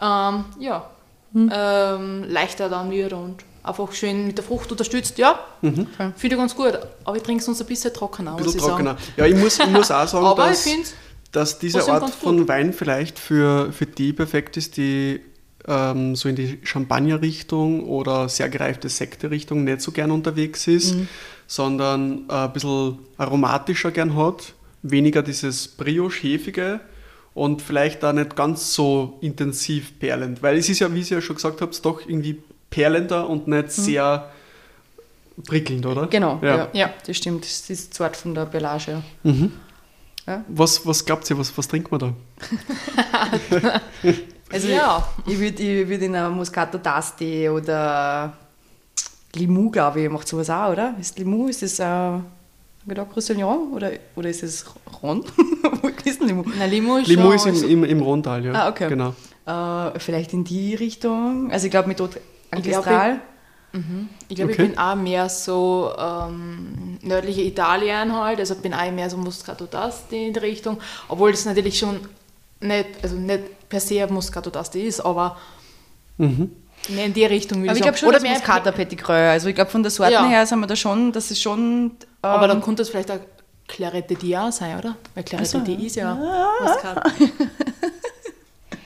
ähm, 0.00 0.44
ja, 0.58 0.90
mhm. 1.32 1.52
ähm, 1.52 2.24
leichter 2.28 2.68
dann 2.68 2.90
wird 2.90 3.12
und 3.12 3.44
einfach 3.68 3.92
schön 3.92 4.26
mit 4.26 4.38
der 4.38 4.44
Frucht 4.44 4.70
unterstützt, 4.70 5.18
ja, 5.18 5.38
mhm. 5.62 5.86
finde 6.16 6.36
ich 6.36 6.40
ganz 6.40 6.54
gut. 6.54 6.78
Aber 7.04 7.16
ich 7.16 7.22
trinke 7.22 7.42
es 7.42 7.48
uns 7.48 7.60
ein 7.60 7.66
bisschen 7.66 7.92
trockener. 7.92 8.36
Ein 8.36 8.42
bisschen 8.42 8.60
trockener. 8.60 8.92
Sagen. 8.92 9.12
Ja, 9.16 9.26
ich 9.26 9.36
muss, 9.36 9.58
ich 9.58 9.66
muss 9.66 9.90
auch 9.90 10.08
sagen, 10.08 10.36
dass, 10.36 10.66
dass 11.32 11.58
diese 11.58 11.90
Art 11.90 12.10
von 12.10 12.48
Wein 12.48 12.72
vielleicht 12.72 13.18
für, 13.18 13.72
für 13.72 13.86
die 13.86 14.12
perfekt 14.12 14.56
ist, 14.56 14.76
die 14.76 15.20
ähm, 15.68 16.16
so 16.16 16.28
in 16.28 16.36
die 16.36 16.58
Champagner-Richtung 16.62 17.84
oder 17.86 18.28
sehr 18.28 18.48
gereifte 18.48 18.88
Sekte-Richtung 18.88 19.64
nicht 19.64 19.82
so 19.82 19.92
gern 19.92 20.10
unterwegs 20.10 20.66
ist, 20.66 20.94
mhm. 20.94 21.08
sondern 21.46 22.24
äh, 22.28 22.32
ein 22.32 22.52
bisschen 22.52 22.98
aromatischer 23.18 23.90
gern 23.90 24.16
hat, 24.16 24.54
weniger 24.82 25.22
dieses 25.22 25.68
Brioche-Hefige 25.68 26.80
und 27.34 27.62
vielleicht 27.62 28.02
da 28.02 28.12
nicht 28.12 28.34
ganz 28.34 28.74
so 28.74 29.18
intensiv 29.20 29.98
perlend, 29.98 30.42
weil 30.42 30.56
es 30.56 30.68
ist 30.68 30.80
ja, 30.80 30.92
wie 30.92 31.02
Sie 31.02 31.14
ja 31.14 31.20
schon 31.20 31.36
gesagt 31.36 31.60
habt, 31.60 31.84
doch 31.84 32.00
irgendwie 32.08 32.42
perlender 32.70 33.28
und 33.28 33.48
nicht 33.48 33.64
mhm. 33.64 33.70
sehr 33.70 34.30
prickelnd, 35.46 35.86
oder? 35.86 36.06
Genau, 36.06 36.38
ja. 36.42 36.56
ja. 36.56 36.68
ja 36.72 36.90
das 37.06 37.16
stimmt. 37.16 37.44
Das 37.44 37.70
ist 37.70 37.94
Zart 37.94 38.16
von 38.16 38.34
der 38.34 38.46
Belage. 38.46 39.02
Mhm. 39.22 39.52
Ja. 40.26 40.44
Was, 40.48 40.86
was 40.86 41.04
glaubt 41.04 41.28
ihr, 41.30 41.38
was, 41.38 41.56
was 41.56 41.68
trinkt 41.68 41.90
man 41.90 42.00
da? 42.00 42.12
also 44.52 44.68
ja. 44.68 45.08
ich, 45.26 45.38
würde 45.38 45.62
ich 45.62 45.88
würd 45.88 46.02
in 46.02 46.14
einer 46.14 46.28
Muscato 46.28 46.76
d'Asti 46.76 47.50
oder 47.50 48.36
Limoux, 49.34 49.70
glaube 49.70 50.02
ich, 50.02 50.10
macht 50.10 50.28
sowas 50.28 50.50
auch, 50.50 50.72
oder? 50.72 50.94
Ist 51.00 51.18
Limoux, 51.18 51.48
ist 51.48 51.62
das 51.62 51.78
äh, 51.78 52.20
gedacht 52.86 53.08
Roussillon 53.16 53.72
oder, 53.72 53.92
oder 54.16 54.28
ist 54.28 54.42
es 54.42 54.66
Ron? 55.02 55.24
Wo 55.82 55.88
ist 55.88 56.20
denn 56.20 56.28
Limoux? 56.28 56.44
Na, 56.58 56.66
Limoux 56.66 56.98
ist, 56.98 57.08
Limoux 57.08 57.32
ist 57.32 57.46
im, 57.46 57.70
im, 57.70 57.84
im 57.84 58.02
Rhontal, 58.02 58.44
ja. 58.44 58.52
Ah, 58.52 58.68
okay. 58.68 58.88
Genau. 58.90 59.14
Äh, 59.46 59.98
vielleicht 59.98 60.34
in 60.34 60.44
die 60.44 60.74
Richtung. 60.74 61.50
Also 61.50 61.66
ich 61.66 61.70
glaube 61.70 61.88
mit 61.88 62.00
Ich 62.56 62.62
glaube, 62.62 63.20
ich, 63.72 64.36
glaub, 64.36 64.48
okay. 64.48 64.50
ich, 64.50 64.56
bin 64.56 64.78
auch 64.78 64.94
mehr 64.94 65.28
so 65.28 65.92
ähm, 65.98 66.98
nördliche 67.02 67.42
Italien 67.42 68.14
halt, 68.14 68.38
also 68.40 68.54
bin 68.54 68.72
auch 68.72 68.90
mehr 68.90 69.10
so 69.10 69.16
Muscato 69.18 69.66
d'Asti 69.66 70.28
in 70.28 70.32
die 70.32 70.40
Richtung, 70.40 70.78
obwohl 71.08 71.32
das 71.32 71.44
natürlich 71.44 71.78
schon 71.78 72.00
nicht, 72.60 72.88
also 73.02 73.16
nicht 73.16 73.68
per 73.68 73.80
se 73.80 74.06
Muscato 74.06 74.50
d'Asti 74.50 74.78
ist, 74.78 75.00
aber 75.00 75.36
mhm. 76.16 76.50
mehr 76.88 77.04
in 77.04 77.12
die 77.12 77.26
Richtung 77.26 77.62
würde 77.62 77.74
ich 77.74 77.82
glaube 77.82 77.98
schon, 77.98 78.08
Oder 78.08 78.20
mehr 78.20 78.40
Petit 78.40 78.98
Creux, 78.98 79.30
also 79.32 79.48
ich 79.48 79.54
glaube 79.54 79.70
von 79.70 79.82
der 79.82 79.90
Sorten 79.90 80.12
ja. 80.12 80.26
her 80.26 80.46
sind 80.46 80.60
wir 80.60 80.66
da 80.66 80.76
schon, 80.76 81.12
das 81.12 81.30
ist 81.30 81.42
schon... 81.42 81.58
Ähm, 81.82 81.90
aber 82.22 82.48
dann 82.48 82.62
könnte 82.62 82.80
das 82.82 82.88
vielleicht 82.88 83.10
auch 83.10 83.20
Clarette 83.66 84.14
Dia 84.14 84.50
sein, 84.50 84.78
oder? 84.78 84.96
Weil 85.14 85.24
Clarette 85.24 85.58
also. 85.58 85.72
ist 85.72 85.96
ja 85.96 86.12
ah. 86.12 86.64
Muscat. 86.64 87.12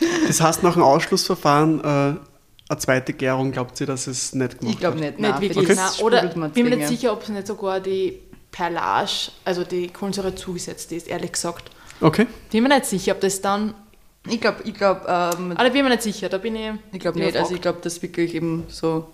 Das 0.27 0.41
heißt, 0.41 0.63
nach 0.63 0.75
dem 0.75 0.83
Ausschlussverfahren 0.83 1.81
äh, 1.81 2.17
eine 2.73 2.81
zweite 2.81 3.13
Gärung, 3.13 3.53
glaubt 3.53 3.81
ihr, 3.81 3.87
dass 3.87 4.07
es 4.07 4.35
nicht 4.35 4.59
gemacht 4.59 4.75
Ich 4.75 4.81
glaube 4.81 4.99
nicht, 4.99 5.19
nicht 5.19 5.41
wirklich. 5.41 5.59
Okay. 5.59 5.75
Nein. 5.75 6.05
Oder 6.05 6.23
bin 6.49 6.69
mir 6.69 6.77
nicht 6.77 6.89
sicher, 6.89 7.13
ob 7.13 7.23
es 7.23 7.29
nicht 7.29 7.47
sogar 7.47 7.81
die 7.81 8.19
Perlage, 8.51 9.31
also 9.45 9.65
die 9.65 9.89
Kohlensäure 9.89 10.35
zugesetzt 10.35 10.93
ist, 10.93 11.09
ehrlich 11.09 11.33
gesagt. 11.33 11.71
Okay. 12.01 12.27
Bin 12.51 12.63
mir 12.63 12.69
nicht 12.69 12.87
sicher, 12.87 13.13
ob 13.13 13.21
das 13.21 13.41
dann... 13.41 13.75
Ich 14.29 14.41
glaube, 14.41 14.63
ich 14.65 14.75
glaube... 14.75 15.01
Ähm, 15.07 15.53
Aber 15.53 15.65
da 15.65 15.69
bin 15.69 15.85
mir 15.85 15.91
nicht 15.91 16.03
sicher, 16.03 16.29
da 16.29 16.39
bin 16.39 16.57
ich... 16.57 16.71
Ich 16.93 17.01
glaube 17.01 17.19
nicht, 17.19 17.37
also 17.37 17.55
ich 17.55 17.61
glaube, 17.61 17.81
dass 17.81 18.03
wirklich 18.03 18.35
eben 18.35 18.65
so... 18.69 19.09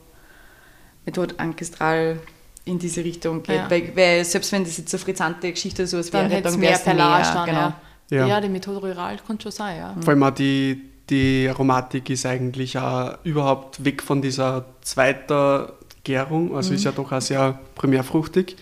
Methode 1.08 1.34
Ancestral 1.38 2.20
in 2.66 2.78
diese 2.78 3.02
Richtung 3.02 3.42
geht. 3.42 3.56
Ja. 3.56 3.70
Weil, 3.70 3.96
weil, 3.96 4.24
selbst 4.24 4.52
wenn 4.52 4.64
das 4.64 4.76
jetzt 4.76 4.92
eine 4.92 5.02
frizzante 5.02 5.50
Geschichte 5.50 5.82
oder 5.82 5.88
sowas 5.88 6.10
dann 6.10 6.30
wäre, 6.30 6.42
dann 6.42 6.60
wäre 6.60 6.74
es 6.74 6.84
mehr, 6.84 6.96
dann, 6.96 7.46
genau. 7.46 7.72
ja. 8.10 8.26
ja. 8.26 8.40
die 8.40 8.48
Methode 8.50 8.78
Rural 8.86 9.18
kann 9.26 9.40
schon 9.40 9.52
sein, 9.52 9.78
ja. 9.78 9.96
Vor 10.00 10.10
allem 10.10 10.22
auch 10.22 10.30
die, 10.30 10.87
die 11.10 11.48
Aromatik 11.48 12.10
ist 12.10 12.26
eigentlich 12.26 12.78
auch 12.78 13.18
überhaupt 13.24 13.84
weg 13.84 14.02
von 14.02 14.22
dieser 14.22 14.64
zweiten 14.82 15.68
Gärung, 16.04 16.54
also 16.56 16.70
mhm. 16.70 16.76
ist 16.76 16.84
ja 16.84 16.92
doch 16.92 17.12
auch 17.12 17.20
sehr 17.20 17.58
primärfruchtig. 17.74 18.56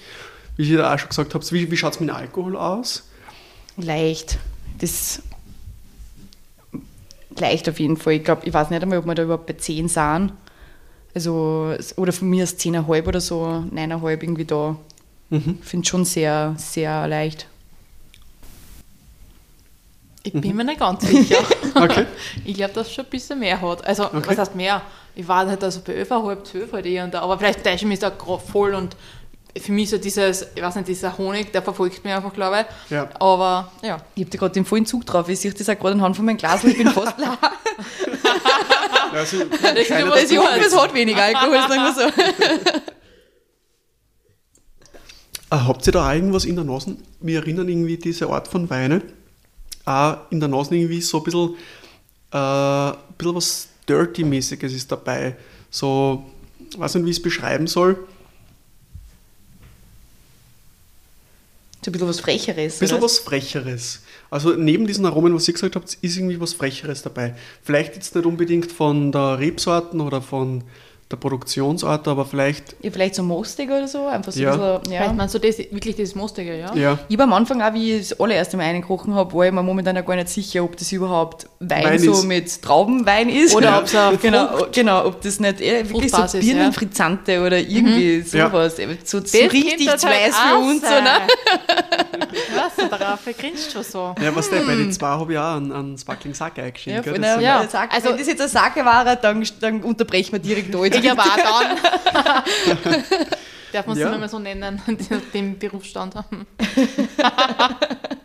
Wie 0.57 0.71
ihr 0.71 0.91
auch 0.91 0.99
schon 0.99 1.09
gesagt 1.09 1.35
habt, 1.35 1.53
wie, 1.53 1.71
wie 1.71 1.77
schaut 1.77 1.95
es 1.95 2.01
mit 2.01 2.09
dem 2.09 2.17
Alkohol 2.17 2.57
aus? 2.57 3.09
Leicht. 3.77 4.39
Das 4.79 5.23
leicht 7.39 7.69
auf 7.69 7.79
jeden 7.79 7.97
Fall. 7.97 8.15
Ich 8.15 8.25
glaube, 8.25 8.47
ich 8.47 8.55
weiß 8.55 8.71
nicht 8.71 8.83
einmal, 8.83 8.99
ob 8.99 9.07
wir 9.07 9.15
da 9.15 9.23
überhaupt 9.23 9.47
bei 9.47 9.55
10 9.55 9.89
sind. 9.89 10.33
Also, 11.15 11.75
oder 11.97 12.13
von 12.13 12.29
mir 12.29 12.45
ist 12.45 12.61
10,5 12.61 13.07
oder 13.07 13.21
so, 13.21 13.43
9,5 13.45 14.23
irgendwie 14.23 14.45
da. 14.45 14.77
Mhm. 15.31 15.59
Ich 15.63 15.69
finde 15.69 15.85
es 15.85 15.89
schon 15.89 16.05
sehr, 16.05 16.55
sehr 16.59 17.07
leicht. 17.09 17.49
Ich 20.27 20.33
bin 20.33 20.51
mhm. 20.51 20.57
mir 20.57 20.65
nicht 20.65 20.81
ganz 20.81 21.07
sicher. 21.07 21.39
okay. 21.77 22.07
Ich 22.45 22.55
glaube, 22.55 22.73
dass 22.75 22.89
es 22.89 22.93
schon 22.93 23.05
ein 23.05 23.11
bisschen 23.11 23.39
mehr 23.39 23.61
hat. 23.61 23.87
Also, 23.87 24.07
okay. 24.07 24.23
was 24.27 24.39
heißt 24.39 24.57
mehr? 24.57 24.83
Ich 25.15 25.27
war 25.27 25.47
halt 25.47 25.63
also 25.63 25.81
bei 25.81 26.03
11,5, 26.03 26.45
12 26.45 26.73
halt 26.73 26.87
eher. 26.87 27.07
Da, 27.07 27.21
aber 27.21 27.39
vielleicht 27.39 27.63
täusche 27.63 27.77
ich 27.77 27.85
mich 27.85 28.01
da 28.01 28.11
voll 28.11 28.75
und 28.75 28.97
für 29.59 29.73
mich 29.73 29.89
so 29.89 29.99
dieses, 29.99 30.49
ich 30.55 30.63
weiß 30.63 30.75
nicht, 30.77 30.89
dieser 30.89 31.17
Honig, 31.17 31.53
der 31.53 31.63
verfolgt 31.63 32.05
mich 32.05 32.13
einfach, 32.13 32.33
glaube 32.33 32.67
ich. 32.89 32.91
Ja. 32.91 33.09
Aber 33.21 33.71
ja. 33.83 33.99
Ich 34.17 34.23
habe 34.23 34.31
da 34.31 34.39
gerade 34.39 34.55
den 34.55 34.65
vollen 34.65 34.85
Zug 34.85 35.07
drauf. 35.07 35.29
Ich 35.29 35.41
sehe 35.41 35.53
das 35.53 35.69
auch 35.69 35.79
gerade 35.79 35.95
anhand 35.95 36.17
von 36.17 36.25
meinem 36.25 36.37
Glas 36.37 36.65
ich 36.65 36.77
bin 36.77 36.89
fast 36.89 37.17
leer. 37.19 37.39
also, 39.13 39.39
das 39.45 39.53
ist 39.81 39.91
das 39.91 40.31
ich 40.31 40.39
hoffe, 40.39 40.61
es 40.61 40.77
hat 40.77 40.93
weniger 40.93 41.23
Alkohol, 41.23 41.57
sagen 41.69 41.83
wir 41.83 41.95
so. 41.95 42.73
Ah, 45.49 45.67
habt 45.69 45.87
ihr 45.87 45.93
da 45.93 46.13
irgendwas 46.13 46.45
in 46.45 46.57
der 46.57 46.65
Nase? 46.65 46.97
Wir 47.21 47.39
erinnern 47.39 47.69
irgendwie 47.69 47.97
diese 47.97 48.29
Art 48.29 48.49
von 48.49 48.69
Weine. 48.69 49.03
Auch 49.87 50.19
in 50.31 50.41
der 50.41 50.49
Nase 50.49 50.77
irgendwie 50.77 51.01
so 51.01 51.19
ein 51.19 51.25
bisschen, 51.25 51.55
äh, 52.33 52.37
ein 52.37 52.97
bisschen 53.17 53.35
was 53.35 53.69
Dirty-mäßiges 53.89 54.75
ist 54.75 54.93
dabei. 54.93 55.37
So, 55.71 56.25
ich 56.71 56.79
weiß 56.79 56.97
nicht, 56.97 57.07
wie 57.07 57.11
ich 57.11 57.17
es 57.17 57.23
beschreiben 57.23 57.67
soll 57.67 58.07
So 61.87 61.91
ein 61.91 61.93
bisschen 61.93 62.09
was 62.09 62.19
Frecheres. 62.19 62.75
Ein 62.75 62.79
bisschen 62.81 62.97
oder? 62.97 63.05
was 63.05 63.19
Frecheres. 63.21 64.01
Also 64.29 64.55
neben 64.55 64.89
diesen 64.89 65.07
Aromen, 65.07 65.33
was 65.33 65.47
ihr 65.47 65.55
gesagt 65.55 65.77
habt, 65.77 65.97
ist 66.01 66.17
irgendwie 66.17 66.41
was 66.41 66.53
Frecheres 66.53 67.03
dabei. 67.03 67.37
Vielleicht 67.63 67.95
jetzt 67.95 68.13
nicht 68.17 68.27
unbedingt 68.27 68.73
von 68.73 69.13
der 69.13 69.39
Rebsorten 69.39 70.01
oder 70.01 70.21
von 70.21 70.65
der 71.11 71.17
Produktionsart, 71.17 72.09
aber 72.09 72.27
vielleicht. 72.27 72.75
Ja, 72.83 72.91
vielleicht 72.91 73.15
so 73.15 73.23
mostig 73.23 73.71
oder 73.71 73.87
so, 73.87 74.09
einfach 74.09 74.33
so 74.33 74.41
ja. 74.41 74.53
ein 74.53 74.59
bisschen. 74.59 74.93
Ja. 74.93 75.01
Vielleicht 75.03 75.15
meinst 75.15 75.35
du 75.37 75.39
das, 75.39 75.59
wirklich 75.59 75.95
das 75.95 76.17
Mostige, 76.17 76.59
ja? 76.59 76.75
ja. 76.75 76.99
Ich 77.09 77.15
habe 77.15 77.23
am 77.25 77.33
Anfang 77.33 77.63
auch, 77.63 77.73
wie 77.75 77.93
ich 77.93 78.09
das 78.09 78.21
allererste 78.21 78.57
Mal 78.57 78.65
eingekochen 78.65 79.15
habe, 79.15 79.33
war 79.33 79.47
ich 79.47 79.53
mir 79.53 79.63
momentan 79.63 79.97
auch 79.97 80.05
gar 80.05 80.17
nicht 80.17 80.29
sicher, 80.31 80.65
ob 80.65 80.77
das 80.77 80.91
überhaupt 80.91 81.47
Wein, 81.61 81.85
Wein 81.85 81.99
so 82.01 82.11
ist. 82.11 82.25
mit 82.25 82.63
Traubenwein 82.63 83.29
ist. 83.29 83.55
Oder 83.55 83.67
ja. 83.67 83.79
ob 83.79 83.85
es 83.85 84.21
genau, 84.23 84.67
genau, 84.73 85.07
ob 85.07 85.21
das 85.21 85.39
nicht 85.39 85.61
eher 85.61 85.89
wirklich 85.89 86.11
so 86.11 86.39
Birnenfrizzante 86.39 87.35
ja. 87.35 87.47
oder 87.47 87.59
irgendwie 87.59 88.19
mhm. 88.19 88.25
sowas. 88.25 88.77
So, 89.05 89.25
so 89.25 89.39
richtig 89.39 89.97
zu 89.99 90.07
weiß 90.09 90.35
für 90.37 90.59
uns, 90.59 90.83
oder? 90.83 91.21
was, 92.55 92.91
darauf 92.91 93.21
grinst 93.39 93.71
schon 93.71 93.85
so. 93.85 94.15
Ja, 94.21 94.35
was 94.35 94.51
der, 94.51 94.61
bei 94.63 94.75
den 94.75 94.91
zwei 94.91 95.07
habe 95.07 95.33
ich 95.33 95.39
auch 95.39 95.55
einen, 95.55 95.71
einen 95.71 95.99
Sparkling 95.99 96.35
Sake 96.35 96.63
eingeschenkt. 96.63 97.07
Ja, 97.07 97.15
ja, 97.15 97.41
ja. 97.41 97.69
Also, 97.91 98.09
wenn 98.09 98.19
das 98.19 98.27
jetzt 98.27 98.41
ein 98.41 98.49
Sake 98.49 98.85
war, 98.85 99.15
dann, 99.17 99.47
dann 99.61 99.83
unterbrechen 99.83 100.33
wir 100.33 100.41
direkt 100.41 100.75
durch. 100.75 100.96
Ich 100.99 101.11
aber 101.11 101.23
auch 101.23 101.37
dann. 101.37 101.77
Darf 103.73 103.87
man 103.87 103.97
es 103.97 104.03
ja. 104.03 104.11
nicht 104.11 104.19
mehr 104.21 104.29
so 104.29 104.39
nennen, 104.39 104.81
den 105.35 105.59
Berufsstand 105.59 106.15
haben. 106.15 106.47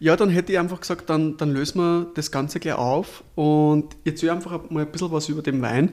ja, 0.00 0.14
dann 0.14 0.30
hätte 0.30 0.52
ich 0.52 0.58
einfach 0.58 0.80
gesagt, 0.80 1.10
dann, 1.10 1.36
dann 1.36 1.52
lösen 1.52 1.80
wir 1.80 2.06
das 2.14 2.30
Ganze 2.30 2.60
gleich 2.60 2.76
auf 2.76 3.24
und 3.34 3.96
jetzt 4.04 4.22
ich 4.22 4.30
einfach 4.30 4.70
mal 4.70 4.84
ein 4.84 4.92
bisschen 4.92 5.10
was 5.10 5.28
über 5.28 5.42
den 5.42 5.60
Wein. 5.60 5.92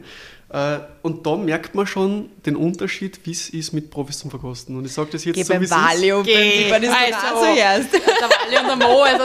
Äh, 0.50 0.78
und 1.02 1.26
da 1.26 1.36
merkt 1.36 1.74
man 1.74 1.88
schon 1.88 2.30
den 2.46 2.56
Unterschied, 2.56 3.20
wie 3.24 3.32
es 3.32 3.50
ist, 3.50 3.74
mit 3.74 3.90
Profis 3.90 4.20
zum 4.20 4.30
Verkosten. 4.30 4.78
Und 4.78 4.86
ich 4.86 4.94
sage 4.94 5.10
das 5.12 5.26
jetzt 5.26 5.36
Geh 5.36 5.44
so, 5.44 5.60
wie 5.60 5.64
es 5.64 5.72
Valio, 5.72 6.22
ist. 6.22 6.28
Geh 6.28 6.70
beim 6.70 6.84
also, 6.84 7.40
zuerst. 7.40 7.94
Der 7.94 8.30
Valio 8.30 8.72
und 8.72 8.80
der 8.80 8.88
Mo, 8.88 9.02
also 9.02 9.24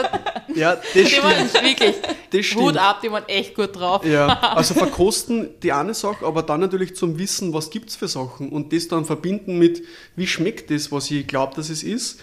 ja, 0.55 0.75
das 0.75 0.85
die 0.93 1.05
stimmt. 1.05 1.23
Waren 1.25 1.63
wirklich 1.63 1.95
das 2.31 2.45
stimmt. 2.45 2.61
Hut 2.63 2.77
ab, 2.77 3.01
die 3.03 3.11
waren 3.11 3.27
echt 3.27 3.53
gut 3.53 3.75
drauf. 3.75 4.03
Ja, 4.03 4.27
also 4.55 4.73
verkosten 4.73 5.49
die 5.61 5.71
eine 5.71 5.93
Sache, 5.93 6.25
aber 6.25 6.41
dann 6.41 6.59
natürlich 6.59 6.95
zum 6.95 7.19
Wissen, 7.19 7.53
was 7.53 7.69
gibt 7.69 7.89
es 7.89 7.95
für 7.95 8.07
Sachen 8.07 8.49
und 8.49 8.73
das 8.73 8.87
dann 8.87 9.05
verbinden 9.05 9.59
mit, 9.59 9.83
wie 10.15 10.25
schmeckt 10.25 10.71
das, 10.71 10.91
was 10.91 11.11
ich 11.11 11.27
glaube, 11.27 11.53
dass 11.55 11.69
es 11.69 11.83
ist. 11.83 12.19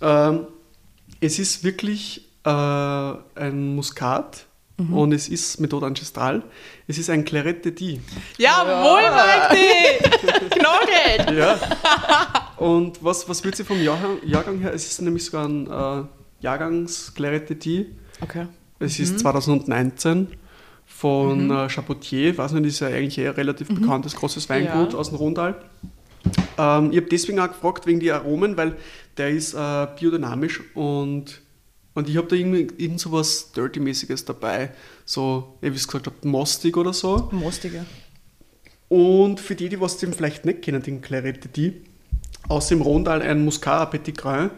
Ähm, 0.00 0.46
es 1.20 1.38
ist 1.38 1.64
wirklich 1.64 2.28
äh, 2.44 2.50
ein 2.50 3.74
Muskat 3.74 4.46
Mhm. 4.80 4.94
Und 4.94 5.12
es 5.12 5.28
ist 5.28 5.60
Methode 5.60 5.86
Ancestral. 5.86 6.42
Es 6.86 6.98
ist 6.98 7.10
ein 7.10 7.24
Claret 7.24 7.64
de 7.64 7.72
Die. 7.72 8.00
Jawohl, 8.38 9.02
ja. 9.02 9.10
Magdi! 9.10 10.48
Knorrgeld! 10.58 11.38
Ja. 11.38 11.58
Und 12.56 13.02
was, 13.04 13.28
was 13.28 13.44
wird 13.44 13.56
sie 13.56 13.64
vom 13.64 13.82
Jahrgang, 13.82 14.18
Jahrgang 14.24 14.58
her? 14.58 14.72
Es 14.72 14.86
ist 14.86 15.02
nämlich 15.02 15.24
sogar 15.24 15.46
ein 15.46 15.66
äh, 15.66 16.04
Jahrgangs 16.40 17.12
Claret 17.14 17.48
de 17.50 17.56
Die. 17.56 17.86
Okay. 18.20 18.46
Es 18.78 18.98
ist 18.98 19.14
mhm. 19.14 19.18
2019 19.18 20.28
von 20.86 21.44
mhm. 21.46 21.50
äh, 21.50 21.68
Chapotier. 21.68 22.30
Ich 22.30 22.38
weiß 22.38 22.52
nicht, 22.52 22.66
ist 22.66 22.80
ja 22.80 22.88
eigentlich 22.88 23.18
eher 23.18 23.36
relativ 23.36 23.68
mhm. 23.68 23.82
bekanntes, 23.82 24.16
großes 24.16 24.48
Weingut 24.48 24.92
ja. 24.92 24.98
aus 24.98 25.10
dem 25.10 25.18
Rundal. 25.18 25.56
Ähm, 26.56 26.90
ich 26.90 26.96
habe 26.96 27.08
deswegen 27.10 27.38
auch 27.40 27.48
gefragt 27.48 27.86
wegen 27.86 28.00
die 28.00 28.12
Aromen, 28.12 28.56
weil 28.56 28.76
der 29.20 29.28
ist 29.28 29.52
äh, 29.52 29.86
biodynamisch 29.98 30.62
und 30.74 31.42
und 31.92 32.08
ich 32.08 32.16
habe 32.16 32.28
da 32.28 32.36
irgend, 32.36 32.80
irgend 32.80 33.00
so 33.00 33.12
was 33.12 33.52
Dirty-mäßiges 33.52 34.24
dabei. 34.24 34.70
So, 35.04 35.58
wie 35.60 35.66
ich 35.66 35.86
gesagt 35.86 36.06
habe, 36.06 36.16
Mostig 36.26 36.76
oder 36.76 36.92
so. 36.92 37.28
Mostig, 37.32 37.74
ja. 37.74 37.84
Und 38.88 39.40
für 39.40 39.56
die, 39.56 39.68
die 39.68 39.80
was 39.80 39.98
den 39.98 40.14
vielleicht 40.14 40.46
nicht 40.46 40.62
kennen, 40.62 40.82
den 40.82 41.02
Clarette 41.02 41.48
die, 41.48 41.82
aus 42.48 42.68
dem 42.68 42.80
Rondal 42.80 43.20
ein 43.22 43.44
Muscat 43.44 43.90
Petit 43.90 44.16
Grain. 44.16 44.50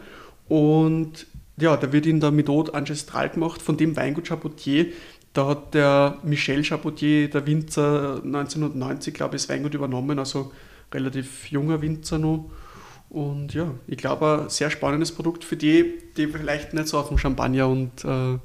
Und 0.47 1.25
ja, 1.57 1.75
der 1.75 1.91
wird 1.91 2.05
in 2.05 2.19
der 2.19 2.31
Methode 2.31 2.73
Ancestral 2.73 3.29
gemacht 3.29 3.61
von 3.61 3.77
dem 3.77 3.95
Weingut 3.97 4.27
Chapotier. 4.27 4.85
Da 5.33 5.47
hat 5.47 5.73
der 5.73 6.19
Michel 6.23 6.63
Chapotier, 6.63 7.29
der 7.29 7.45
Winzer, 7.47 8.21
1990, 8.23 9.13
glaube 9.13 9.35
ich, 9.35 9.41
das 9.41 9.49
Weingut 9.49 9.73
übernommen, 9.73 10.19
also 10.19 10.51
relativ 10.93 11.51
junger 11.51 11.81
Winzer 11.81 12.19
noch. 12.19 12.51
Und 13.13 13.53
ja, 13.53 13.67
ich 13.85 13.97
glaube, 13.97 14.41
ein 14.45 14.49
sehr 14.49 14.71
spannendes 14.71 15.11
Produkt 15.11 15.43
für 15.43 15.55
die, 15.55 16.01
die 16.17 16.27
vielleicht 16.27 16.73
nicht 16.73 16.87
so 16.87 16.97
auf 16.97 17.09
dem 17.09 17.19
Champagner 17.19 17.69
und 17.69 18.03
äh, 18.03 18.39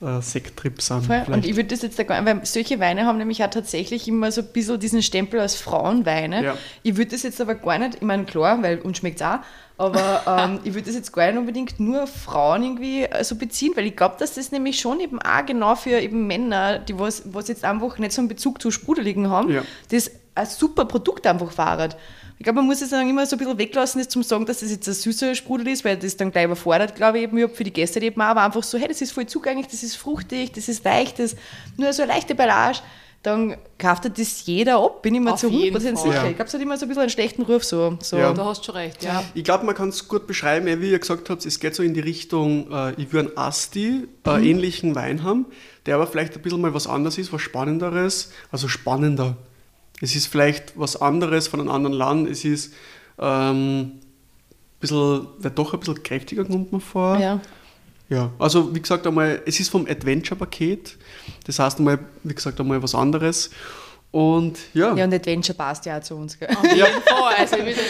äh, 0.00 0.22
Sekttrip 0.22 0.80
sind. 0.80 1.06
Voll. 1.06 1.24
Und 1.26 1.44
ich 1.44 1.56
würde 1.56 1.70
das 1.70 1.82
jetzt 1.82 1.98
da 1.98 2.04
gar 2.04 2.24
weil 2.24 2.46
solche 2.46 2.78
Weine 2.78 3.04
haben 3.04 3.18
nämlich 3.18 3.42
auch 3.42 3.50
tatsächlich 3.50 4.06
immer 4.06 4.30
so 4.30 4.42
ein 4.42 4.46
bisschen 4.52 4.78
diesen 4.78 5.02
Stempel 5.02 5.40
als 5.40 5.56
Frauenweine. 5.56 6.44
Ja. 6.44 6.56
Ich 6.84 6.96
würde 6.96 7.10
das 7.10 7.24
jetzt 7.24 7.40
aber 7.40 7.56
gar 7.56 7.78
nicht, 7.78 7.96
ich 7.96 8.02
meine, 8.02 8.26
klar, 8.26 8.62
weil 8.62 8.78
uns 8.78 8.98
schmeckt 8.98 9.20
es 9.20 9.26
auch, 9.26 9.40
aber 9.76 10.22
ähm, 10.44 10.60
ich 10.62 10.72
würde 10.74 10.86
das 10.86 10.94
jetzt 10.94 11.12
gar 11.12 11.26
nicht 11.26 11.38
unbedingt 11.38 11.80
nur 11.80 12.06
Frauen 12.06 12.62
irgendwie 12.62 13.02
äh, 13.02 13.24
so 13.24 13.34
beziehen, 13.34 13.72
weil 13.74 13.86
ich 13.86 13.96
glaube, 13.96 14.14
dass 14.20 14.34
das 14.34 14.52
nämlich 14.52 14.78
schon 14.78 15.00
eben 15.00 15.20
auch 15.20 15.44
genau 15.44 15.74
für 15.74 15.98
eben 15.98 16.28
Männer, 16.28 16.78
die 16.78 16.96
was, 16.96 17.24
was 17.34 17.48
jetzt 17.48 17.64
einfach 17.64 17.98
nicht 17.98 18.12
so 18.12 18.20
einen 18.20 18.28
Bezug 18.28 18.62
zu 18.62 18.70
Sprudeligen 18.70 19.28
haben, 19.28 19.50
ja. 19.50 19.62
das 19.90 20.12
ein 20.36 20.46
super 20.46 20.84
Produkt 20.84 21.26
einfach 21.26 21.50
fahren. 21.50 21.92
Ich 22.40 22.44
glaube, 22.44 22.56
man 22.56 22.66
muss 22.66 22.80
es 22.80 22.88
dann 22.88 23.06
immer 23.06 23.26
so 23.26 23.36
ein 23.36 23.38
bisschen 23.38 23.58
weglassen, 23.58 24.00
ist 24.00 24.10
zum 24.10 24.22
sagen, 24.22 24.46
dass 24.46 24.60
das 24.60 24.70
jetzt 24.70 24.88
ein 24.88 24.94
süßer 24.94 25.34
Sprudel 25.34 25.68
ist, 25.68 25.84
weil 25.84 25.98
das 25.98 26.16
dann 26.16 26.32
gleich 26.32 26.46
überfordert, 26.46 26.94
glaube 26.94 27.18
ich, 27.18 27.24
eben 27.24 27.50
für 27.50 27.64
die 27.64 27.70
Gäste 27.70 28.00
eben 28.00 28.18
auch, 28.18 28.28
aber 28.28 28.44
einfach 28.44 28.62
so, 28.62 28.78
hey, 28.78 28.88
das 28.88 29.02
ist 29.02 29.12
voll 29.12 29.26
zugänglich, 29.26 29.66
das 29.66 29.82
ist 29.82 29.96
fruchtig, 29.96 30.50
das 30.52 30.66
ist 30.66 30.82
weich, 30.82 31.12
das 31.12 31.36
nur 31.76 31.92
so 31.92 32.02
eine 32.02 32.12
leichte 32.12 32.34
Ballage, 32.34 32.78
dann 33.22 33.58
kauft 33.78 34.06
das 34.18 34.46
jeder 34.46 34.82
ab, 34.82 35.02
bin 35.02 35.16
ich 35.16 35.20
mir 35.20 35.36
zu 35.36 35.48
100% 35.48 35.78
sicher. 35.78 36.14
Ja. 36.14 36.28
Ich 36.28 36.36
glaube, 36.36 36.44
es 36.44 36.54
hat 36.54 36.62
immer 36.62 36.78
so 36.78 36.86
ein 36.86 36.88
bisschen 36.88 37.02
einen 37.02 37.10
schlechten 37.10 37.42
Ruf. 37.42 37.62
So. 37.62 37.98
so. 38.00 38.16
Ja. 38.16 38.32
Da 38.32 38.46
hast 38.46 38.62
du 38.62 38.64
schon 38.72 38.76
recht, 38.76 39.02
ja. 39.02 39.22
Ich 39.34 39.44
glaube, 39.44 39.66
man 39.66 39.74
kann 39.74 39.90
es 39.90 40.08
gut 40.08 40.26
beschreiben, 40.26 40.80
wie 40.80 40.90
ihr 40.90 40.98
gesagt 40.98 41.28
habt, 41.28 41.44
es 41.44 41.60
geht 41.60 41.74
so 41.74 41.82
in 41.82 41.92
die 41.92 42.00
Richtung, 42.00 42.72
äh, 42.72 42.94
ich 42.94 43.12
würde 43.12 43.28
einen 43.28 43.36
Asti, 43.36 44.08
äh, 44.24 44.38
mhm. 44.38 44.44
ähnlichen 44.44 44.94
Wein 44.94 45.24
haben, 45.24 45.44
der 45.84 45.96
aber 45.96 46.06
vielleicht 46.06 46.34
ein 46.36 46.40
bisschen 46.40 46.62
mal 46.62 46.72
was 46.72 46.86
anderes 46.86 47.18
ist, 47.18 47.34
was 47.34 47.42
Spannenderes, 47.42 48.32
also 48.50 48.66
spannender. 48.66 49.36
Es 50.00 50.16
ist 50.16 50.26
vielleicht 50.26 50.78
was 50.78 51.00
anderes 51.00 51.48
von 51.48 51.60
einem 51.60 51.70
anderen 51.70 51.94
Land. 51.94 52.28
Es 52.28 52.44
ist 52.44 52.72
ähm, 53.18 53.80
ein 53.80 54.00
bisschen, 54.80 55.26
wird 55.38 55.58
doch 55.58 55.74
ein 55.74 55.80
bisschen 55.80 56.02
kräftiger, 56.02 56.44
kommt 56.44 56.72
man 56.72 56.80
vor. 56.80 57.18
Ja. 57.18 57.40
Ja, 58.08 58.32
also 58.40 58.74
wie 58.74 58.80
gesagt 58.80 59.06
einmal, 59.06 59.40
es 59.46 59.60
ist 59.60 59.68
vom 59.68 59.86
Adventure-Paket. 59.86 60.96
Das 61.46 61.60
heißt 61.60 61.78
einmal, 61.78 62.00
wie 62.24 62.34
gesagt, 62.34 62.58
einmal 62.58 62.82
was 62.82 62.92
anderes. 62.92 63.50
Und 64.10 64.58
ja. 64.74 64.94
Ja, 64.96 65.04
und 65.04 65.14
Adventure 65.14 65.56
passt 65.56 65.86
ja 65.86 65.98
auch 65.98 66.02
zu 66.02 66.16
uns. 66.16 66.36
Gell? 66.36 66.48
Auf 66.48 66.64
jeden 66.64 67.02
Fall. 67.02 67.34
Also 67.38 67.56
ich 67.56 67.64
würde 67.64 67.80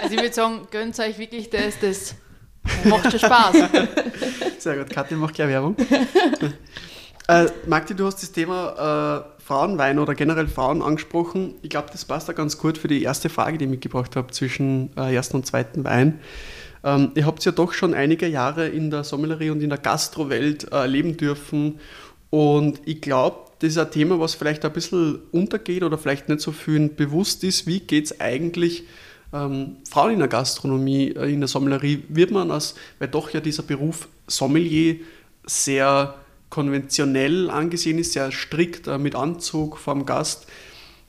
also 0.00 0.16
würd 0.16 0.34
sagen, 0.34 0.60
gönnt 0.70 0.98
euch 1.00 1.18
wirklich 1.18 1.50
das, 1.50 1.74
das 1.80 2.14
macht 2.84 3.10
schon 3.10 3.18
Spaß. 3.18 3.56
Sehr 4.58 4.76
gut, 4.76 4.90
Katja 4.90 5.16
macht 5.16 5.34
gleich 5.34 5.48
Werbung. 5.48 5.74
Äh, 7.28 7.46
Magdi, 7.66 7.94
du 7.94 8.06
hast 8.06 8.22
das 8.22 8.32
Thema 8.32 9.26
äh, 9.38 9.42
Frauenwein 9.42 9.98
oder 9.98 10.14
generell 10.14 10.48
Frauen 10.48 10.82
angesprochen. 10.82 11.54
Ich 11.62 11.70
glaube, 11.70 11.88
das 11.92 12.04
passt 12.04 12.28
da 12.28 12.32
ganz 12.32 12.58
gut 12.58 12.78
für 12.78 12.88
die 12.88 13.02
erste 13.02 13.28
Frage, 13.28 13.58
die 13.58 13.64
ich 13.64 13.70
mitgebracht 13.70 14.16
habe 14.16 14.32
zwischen 14.32 14.90
äh, 14.96 15.14
ersten 15.14 15.36
und 15.36 15.46
zweiten 15.46 15.84
Wein. 15.84 16.18
Ähm, 16.84 17.12
ihr 17.14 17.26
habt 17.26 17.44
ja 17.44 17.52
doch 17.52 17.72
schon 17.72 17.94
einige 17.94 18.26
Jahre 18.26 18.68
in 18.68 18.90
der 18.90 19.04
Sommelerie 19.04 19.50
und 19.50 19.62
in 19.62 19.68
der 19.68 19.78
Gastrowelt 19.78 20.72
äh, 20.72 20.86
leben 20.86 21.16
dürfen. 21.16 21.78
Und 22.30 22.80
ich 22.86 23.00
glaube, 23.00 23.52
das 23.60 23.70
ist 23.70 23.78
ein 23.78 23.90
Thema, 23.92 24.18
was 24.18 24.34
vielleicht 24.34 24.64
ein 24.64 24.72
bisschen 24.72 25.20
untergeht 25.30 25.84
oder 25.84 25.98
vielleicht 25.98 26.28
nicht 26.28 26.40
so 26.40 26.50
vielen 26.50 26.96
bewusst 26.96 27.44
ist. 27.44 27.68
Wie 27.68 27.78
geht 27.78 28.06
es 28.06 28.20
eigentlich 28.20 28.84
ähm, 29.32 29.76
Frauen 29.88 30.14
in 30.14 30.18
der 30.18 30.28
Gastronomie, 30.28 31.10
äh, 31.10 31.32
in 31.32 31.38
der 31.40 31.48
Sommelerie? 31.48 32.02
Wird 32.08 32.32
man 32.32 32.50
als, 32.50 32.74
weil 32.98 33.08
doch 33.08 33.30
ja 33.30 33.38
dieser 33.38 33.62
Beruf 33.62 34.08
Sommelier 34.26 34.96
sehr 35.46 36.14
konventionell 36.52 37.48
angesehen 37.48 37.98
ist, 37.98 38.12
sehr 38.12 38.30
strikt 38.30 38.86
äh, 38.86 38.98
mit 38.98 39.14
Anzug 39.14 39.78
vom 39.78 40.04
Gast. 40.04 40.46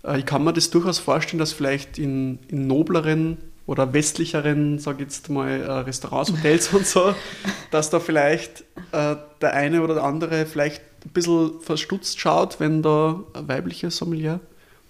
Äh, 0.05 0.19
ich 0.19 0.25
kann 0.25 0.45
mir 0.45 0.53
das 0.53 0.69
durchaus 0.69 0.99
vorstellen, 0.99 1.39
dass 1.39 1.51
vielleicht 1.51 1.99
in, 1.99 2.39
in 2.47 2.65
nobleren 2.65 3.37
oder 3.65 3.91
westlicheren, 3.91 4.79
sage 4.79 4.99
ich 4.99 5.09
jetzt 5.09 5.29
mal, 5.29 5.49
äh, 5.49 5.69
Restaurants, 5.69 6.31
Hotels 6.31 6.73
und 6.73 6.87
so, 6.87 7.13
dass 7.71 7.89
da 7.89 7.99
vielleicht 7.99 8.61
äh, 8.93 9.17
der 9.41 9.53
eine 9.53 9.81
oder 9.81 9.95
der 9.95 10.03
andere 10.05 10.45
vielleicht 10.45 10.81
ein 11.05 11.09
bisschen 11.09 11.59
verstutzt 11.59 12.21
schaut, 12.21 12.61
wenn 12.61 12.81
da 12.81 13.21
ein 13.33 13.45
weiblicher 13.49 13.91
Sommelier 13.91 14.39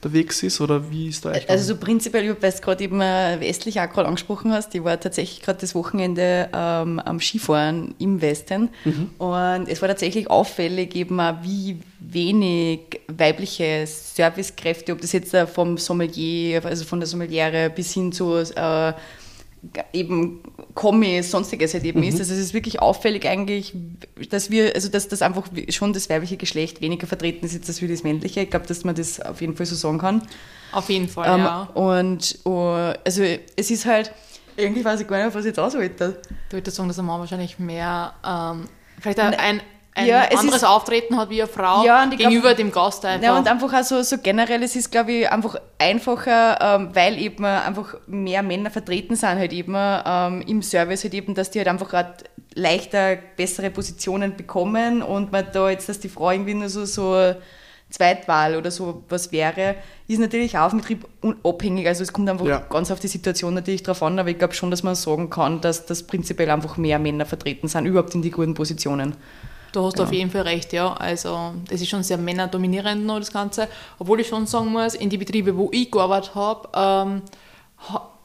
unterwegs 0.03 0.43
ist 0.43 0.60
oder 0.62 0.91
wie 0.91 1.07
ist 1.07 1.25
da 1.25 1.29
eigentlich? 1.29 1.50
Also 1.50 1.74
so 1.74 1.79
prinzipiell, 1.79 2.36
weil 2.41 2.51
du 2.51 2.62
gerade 2.62 2.83
eben 2.83 3.01
äh, 3.01 3.38
westlich 3.39 3.79
auch 3.79 3.89
gerade 3.89 4.07
angesprochen 4.07 4.51
hast, 4.51 4.74
ich 4.75 4.83
war 4.83 5.00
tatsächlich 5.00 5.41
gerade 5.41 5.60
das 5.60 5.75
Wochenende 5.75 6.50
ähm, 6.53 7.00
am 7.00 7.19
Skifahren 7.19 7.95
im 8.00 8.22
Westen 8.22 8.69
mhm. 8.83 9.10
und 9.17 9.67
es 9.67 9.81
war 9.81 9.89
tatsächlich 9.89 10.29
auffällig 10.29 10.95
eben 10.95 11.19
auch, 11.19 11.36
wie 11.41 11.79
wenig 12.00 13.01
weibliche 13.07 13.86
Servicekräfte, 13.88 14.91
ob 14.91 15.01
das 15.01 15.13
jetzt 15.13 15.33
äh, 15.33 15.48
vom 15.48 15.77
Sommelier, 15.77 16.65
also 16.65 16.86
von 16.86 17.00
der 17.00 17.07
Sommeliere 17.07 17.69
bis 17.69 17.93
hin 17.93 18.12
zu 18.12 18.36
äh, 18.36 18.93
eben 19.93 20.41
Kommis, 20.74 21.32
sonstiges 21.32 21.74
halt 21.74 21.84
eben 21.84 22.01
mhm. 22.01 22.08
ist. 22.08 22.20
Also 22.20 22.34
es 22.34 22.39
ist 22.39 22.53
wirklich 22.53 22.82
auffällig 22.82 23.25
eigentlich, 23.27 23.74
dass 24.29 24.50
wir, 24.50 24.75
also 24.75 24.89
dass 24.89 25.08
das 25.08 25.22
einfach 25.22 25.48
schon 25.70 25.93
das 25.93 26.10
weibliche 26.10 26.38
Geschlecht 26.38 26.82
weniger 26.82 27.08
vertreten 27.08 27.46
ist 27.46 27.67
als 27.67 27.82
wie 27.82 27.88
das 27.88 28.03
männliche. 28.03 28.41
Ich 28.41 28.50
glaube, 28.50 28.67
dass 28.67 28.84
man 28.84 28.96
das 28.96 29.20
auf 29.20 29.41
jeden 29.41 29.55
Fall 29.55 29.65
so 29.65 29.75
sagen 29.75 30.00
kann. 30.00 30.22
Auf 30.72 30.89
jeden 30.89 31.08
Fall, 31.08 31.39
ähm, 31.39 31.46
ja. 31.46 31.63
Und 31.74 32.39
uh, 32.46 32.93
also 33.05 33.24
es 33.55 33.72
ist 33.72 33.86
halt, 33.86 34.12
irgendwie 34.58 34.84
weiß 34.84 35.01
ich 35.01 35.08
gar 35.08 35.24
nicht, 35.24 35.36
was 35.36 35.46
ich 35.46 35.50
jetzt 35.50 35.60
aushalte. 35.60 36.22
Du 36.50 36.58
würdest 36.58 36.75
sagen, 36.75 36.89
dass 36.89 37.00
ein 37.00 37.05
Mann 37.05 37.20
wahrscheinlich 37.20 37.60
mehr 37.60 38.13
ähm, 38.25 38.65
vielleicht 39.00 39.20
ein, 39.20 39.34
ein 39.34 39.62
ja, 40.02 40.22
anderes 40.22 40.62
ist, 40.62 40.68
Auftreten 40.68 41.18
hat 41.18 41.30
wie 41.30 41.42
eine 41.42 41.52
Frau 41.52 41.86
ja, 41.86 42.06
gegenüber 42.06 42.48
glaub, 42.48 42.58
dem 42.58 42.72
Gast 42.72 43.06
einfach. 43.06 43.24
Ja, 43.24 43.38
und 43.38 43.48
einfach 43.48 43.74
auch 43.74 43.84
so, 43.84 44.02
so 44.02 44.18
generell, 44.18 44.64
es 44.64 44.76
ist, 44.76 44.92
glaube 44.92 45.12
ich, 45.12 45.30
einfach 45.30 45.56
einfacher, 45.78 46.58
ähm, 46.60 46.90
weil 46.94 47.20
eben 47.20 47.46
einfach 47.46 47.96
mehr 48.08 48.42
Männer 48.42 48.72
vertreten 48.72 49.16
sind 49.16 49.30
halt 49.30 49.54
eben 49.54 49.76
ähm, 49.76 50.42
im 50.48 50.62
Service 50.62 51.04
halt 51.04 51.14
eben, 51.14 51.36
dass 51.36 51.52
die 51.52 51.60
halt 51.60 51.68
einfach 51.68 51.90
gerade 51.90 52.16
leichter 52.56 53.18
bessere 53.38 53.70
Positionen 53.70 54.36
bekommen 54.36 55.02
und 55.02 55.32
man 55.32 55.48
da 55.54 55.70
jetzt, 55.70 55.90
dass 55.90 56.00
die 56.00 56.10
Frau 56.10 56.32
irgendwie 56.32 56.56
nur 56.56 56.70
so, 56.70 56.86
so 56.86 57.36
Zweitwahl 57.94 58.56
oder 58.56 58.72
so 58.72 59.04
was 59.10 59.32
wäre, 59.32 59.76
ist 60.08 60.20
natürlich 60.20 60.58
auch 60.58 60.64
auf 60.64 60.72
dem 60.72 60.80
Betrieb 60.80 61.08
abhängig. 61.44 61.88
Also 61.88 62.02
es 62.02 62.12
kommt 62.12 62.28
einfach 62.28 62.48
ja. 62.48 62.64
ganz 62.70 62.90
auf 62.90 63.00
die 63.00 63.08
Situation 63.08 63.54
natürlich 63.54 63.84
drauf 63.84 64.02
an, 64.02 64.18
aber 64.18 64.30
ich 64.30 64.40
glaube 64.40 64.56
schon, 64.56 64.72
dass 64.72 64.82
man 64.82 64.96
sagen 64.96 65.30
kann, 65.30 65.62
dass 65.62 65.86
das 65.86 66.04
prinzipiell 66.04 66.50
einfach 66.50 66.78
mehr 66.78 66.98
Männer 66.98 67.28
vertreten 67.28 67.68
sind, 67.68 67.86
überhaupt 67.86 68.16
in 68.16 68.24
die 68.24 68.32
guten 68.32 68.56
Positionen. 68.56 69.16
Da 69.74 69.82
hast 69.82 69.98
du 69.98 70.03
auf 70.03 70.13
jeden 70.13 70.30
Fall 70.30 70.44
recht, 70.44 70.72
ja. 70.72 70.94
Also 70.94 71.53
das 71.68 71.82
ist 71.82 71.89
schon 71.89 72.03
sehr 72.03 72.18
männerdominierend 72.18 73.06
noch 73.06 73.20
das 73.20 73.34
Ganze. 73.34 73.68
Obwohl 74.00 74.20
ich 74.20 74.27
schon 74.27 74.46
sagen 74.46 74.72
muss, 74.72 74.94
in 74.94 75.10
die 75.10 75.18
Betriebe, 75.18 75.58
wo 75.58 75.70
ich 75.74 75.92
gearbeitet 75.92 76.36
habe, 76.36 76.70
ähm, 76.74 77.22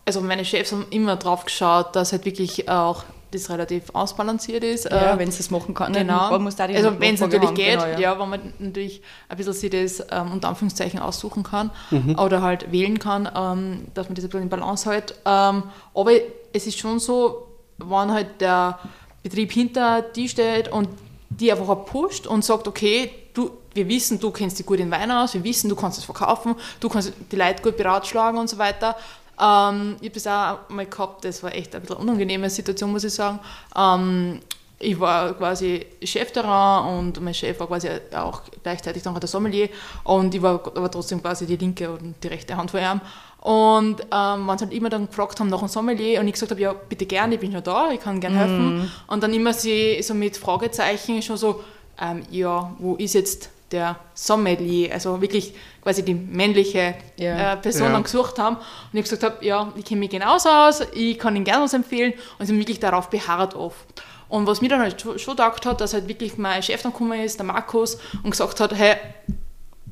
also 0.05 0.21
meine 0.21 0.45
Chefs 0.45 0.73
haben 0.73 0.87
immer 0.91 1.17
drauf 1.17 1.45
geschaut, 1.45 1.97
dass 1.97 2.13
halt 2.13 2.25
wirklich 2.25 2.69
auch 2.69 3.05
das 3.31 3.51
relativ 3.51 3.85
ausbalanciert 3.95 4.65
ist. 4.65 4.85
Ja, 4.85 5.15
äh, 5.15 5.19
wenn 5.19 5.29
es 5.29 5.39
das 5.39 5.51
machen 5.51 5.75
kann. 5.75 5.93
Genau. 5.93 6.31
Man 6.31 6.43
muss 6.43 6.57
da 6.57 6.67
die 6.67 6.77
also 6.77 6.99
wenn 7.01 7.15
es 7.15 7.21
natürlich 7.21 7.49
haben, 7.49 7.55
geht, 7.55 7.73
genau, 7.73 7.87
ja. 7.87 7.99
ja. 7.99 8.21
wenn 8.21 8.29
man 8.29 8.53
natürlich 8.59 9.03
ein 9.29 9.37
bisschen 9.37 9.53
sich 9.53 9.71
das 9.71 10.07
ähm, 10.11 10.33
unter 10.33 10.49
Anführungszeichen 10.49 11.01
aussuchen 11.01 11.43
kann 11.43 11.71
mhm. 11.91 12.19
oder 12.19 12.43
halt 12.43 12.73
wählen 12.73 12.99
kann, 12.99 13.29
ähm, 13.35 13.87
dass 13.95 14.09
man 14.09 14.15
das 14.15 14.25
ein 14.25 14.29
bisschen 14.29 14.43
in 14.43 14.49
Balance 14.49 14.91
hält. 14.91 15.15
Ähm, 15.25 15.65
aber 15.95 16.13
es 16.53 16.67
ist 16.67 16.79
schon 16.79 16.99
so, 16.99 17.49
wenn 17.79 18.13
halt 18.13 18.41
der 18.41 18.79
Betrieb 19.23 19.53
hinter 19.53 20.03
die 20.03 20.29
steht 20.29 20.69
und 20.69 20.89
die 21.39 21.53
einfach 21.53 21.85
pusht 21.85 22.27
und 22.27 22.45
sagt, 22.45 22.67
okay, 22.67 23.11
du, 23.35 23.51
wir 23.75 23.89
wissen, 23.89 24.19
du 24.19 24.31
kennst 24.31 24.59
dich 24.59 24.67
gut 24.67 24.81
in 24.81 24.91
Wein 24.91 25.11
aus, 25.11 25.35
wir 25.35 25.45
wissen, 25.45 25.69
du 25.69 25.77
kannst 25.77 25.99
es 25.99 26.05
verkaufen, 26.05 26.55
du 26.81 26.89
kannst 26.89 27.13
die 27.31 27.37
Leute 27.37 27.63
gut 27.63 27.77
beratschlagen 27.77 28.39
und 28.39 28.49
so 28.49 28.59
weiter. 28.59 28.97
Ähm, 29.41 29.97
ich 30.01 30.09
habe 30.09 30.21
das 30.21 30.27
auch 30.27 30.69
mal 30.69 30.87
gehabt, 30.87 31.25
das 31.25 31.43
war 31.43 31.55
echt 31.55 31.75
ein 31.75 31.83
bisschen 31.83 31.97
unangenehme 31.97 32.51
Situation, 32.51 32.91
muss 32.91 33.05
ich 33.05 33.15
sagen. 33.15 33.39
Ähm, 33.77 34.41
ich 34.81 34.99
war 34.99 35.35
quasi 35.35 35.87
Chef 36.05 36.31
daran 36.33 36.99
und 36.99 37.21
mein 37.21 37.35
Chef 37.35 37.59
war 37.59 37.67
quasi 37.67 37.89
auch 38.15 38.43
gleichzeitig 38.63 39.03
dann 39.03 39.19
der 39.19 39.29
Sommelier 39.29 39.69
und 40.05 40.35
ich 40.35 40.41
war 40.41 40.55
aber 40.55 40.91
trotzdem 40.91 41.21
quasi 41.21 41.47
die 41.47 41.57
linke 41.57 41.91
und 41.91 42.15
die 42.23 42.29
rechte 42.29 42.57
Hand 42.57 42.71
von 42.71 42.81
ihm. 42.81 43.01
Und 43.41 44.01
ähm, 44.13 44.47
wenn 44.49 44.59
sie 44.59 44.65
halt 44.65 44.75
immer 44.75 44.89
dann 44.89 45.07
gefragt 45.07 45.39
haben 45.39 45.49
nach 45.49 45.61
einem 45.61 45.69
Sommelier 45.69 46.21
und 46.21 46.27
ich 46.27 46.35
gesagt 46.35 46.51
habe, 46.51 46.61
ja, 46.61 46.73
bitte 46.73 47.07
gerne, 47.07 47.35
ich 47.35 47.41
bin 47.41 47.53
schon 47.53 47.63
da, 47.63 47.91
ich 47.91 48.01
kann 48.01 48.21
gerne 48.21 48.37
mm. 48.37 48.39
helfen. 48.39 48.93
Und 49.07 49.23
dann 49.23 49.33
immer 49.33 49.53
sie 49.53 50.03
so 50.03 50.13
mit 50.15 50.37
Fragezeichen 50.37 51.23
schon 51.23 51.37
so, 51.37 51.63
ähm, 52.01 52.23
ja, 52.31 52.75
wo 52.79 52.97
ist 52.97 53.15
jetzt 53.15 53.51
der 53.71 53.97
Sommelier, 54.15 54.93
also 54.93 55.21
wirklich 55.21 55.55
quasi 55.83 56.05
die 56.05 56.15
männliche 56.15 56.95
ja. 57.17 57.53
äh, 57.53 57.57
Person 57.57 57.89
ja. 57.89 57.93
dann 57.93 58.03
gesucht 58.03 58.39
haben. 58.39 58.57
Und 58.57 58.99
ich 58.99 59.03
gesagt 59.03 59.23
habe, 59.23 59.45
ja, 59.45 59.73
ich 59.77 59.85
kenne 59.85 60.01
mich 60.01 60.11
genauso 60.11 60.49
aus, 60.49 60.83
ich 60.93 61.19
kann 61.19 61.37
Ihnen 61.37 61.45
gerne 61.45 61.65
was 61.65 61.75
empfehlen. 61.75 62.15
Und 62.39 62.47
sie 62.47 62.53
haben 62.53 62.59
wirklich 62.59 62.81
darauf 62.81 63.11
beharrt 63.11 63.55
oft. 63.55 64.03
Und 64.29 64.47
was 64.47 64.61
mir 64.61 64.69
dann 64.69 64.81
halt 64.81 65.01
schon, 65.01 65.19
schon 65.19 65.37
gedacht 65.37 65.65
hat, 65.65 65.81
dass 65.81 65.95
halt 65.95 66.09
wirklich 66.09 66.37
mein 66.37 66.63
Chef 66.63 66.83
dann 66.83 66.93
gekommen 66.93 67.21
ist, 67.21 67.39
der 67.39 67.47
Markus, 67.47 67.99
und 68.23 68.31
gesagt 68.31 68.61
hat, 68.61 68.75
hey, 68.75 68.97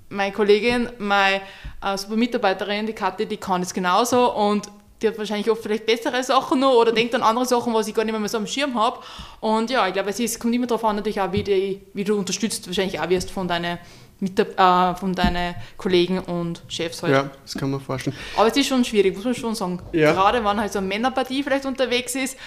meine 0.08 0.32
Kollegin, 0.32 0.88
meine 0.98 1.40
äh, 1.82 1.96
super 1.96 2.16
Mitarbeiterin, 2.16 2.86
die 2.86 2.92
Kathi, 2.92 3.26
die 3.26 3.36
kann 3.36 3.62
es 3.62 3.74
genauso 3.74 4.32
und 4.34 4.68
die 5.02 5.08
hat 5.08 5.18
wahrscheinlich 5.18 5.50
oft 5.50 5.62
vielleicht 5.62 5.84
bessere 5.84 6.22
Sachen 6.22 6.60
noch 6.60 6.74
oder 6.74 6.92
denkt 6.92 7.14
an 7.14 7.22
andere 7.22 7.44
Sachen, 7.44 7.74
was 7.74 7.86
ich 7.86 7.94
gar 7.94 8.04
nicht 8.04 8.18
mehr 8.18 8.28
so 8.28 8.38
am 8.38 8.46
Schirm 8.46 8.74
habe. 8.74 8.98
Und 9.40 9.70
ja, 9.70 9.86
ich 9.86 9.92
glaube, 9.92 10.10
es 10.10 10.38
kommt 10.38 10.54
immer 10.54 10.66
darauf 10.66 10.84
an, 10.84 10.96
natürlich 10.96 11.20
auch, 11.20 11.32
wie, 11.32 11.42
die, 11.42 11.82
wie 11.92 12.04
du 12.04 12.16
unterstützt 12.16 12.66
wahrscheinlich 12.66 12.98
auch 12.98 13.08
wirst 13.08 13.30
von 13.30 13.46
deinen 13.46 13.78
äh, 14.18 14.94
von 14.94 15.14
deinen 15.14 15.54
Kollegen 15.76 16.20
und 16.20 16.62
Chefs 16.68 17.02
halt. 17.02 17.12
Ja, 17.12 17.30
das 17.42 17.54
kann 17.54 17.70
man 17.70 17.80
vorstellen. 17.80 18.16
Aber 18.34 18.48
es 18.48 18.56
ist 18.56 18.66
schon 18.66 18.82
schwierig, 18.82 19.14
muss 19.14 19.26
man 19.26 19.34
schon 19.34 19.54
sagen. 19.54 19.82
Ja. 19.92 20.12
Gerade 20.12 20.42
wenn 20.42 20.58
halt 20.58 20.72
so 20.72 20.78
eine 20.78 20.88
Männerpartie 20.88 21.42
vielleicht 21.42 21.66
unterwegs 21.66 22.14
ist, 22.14 22.38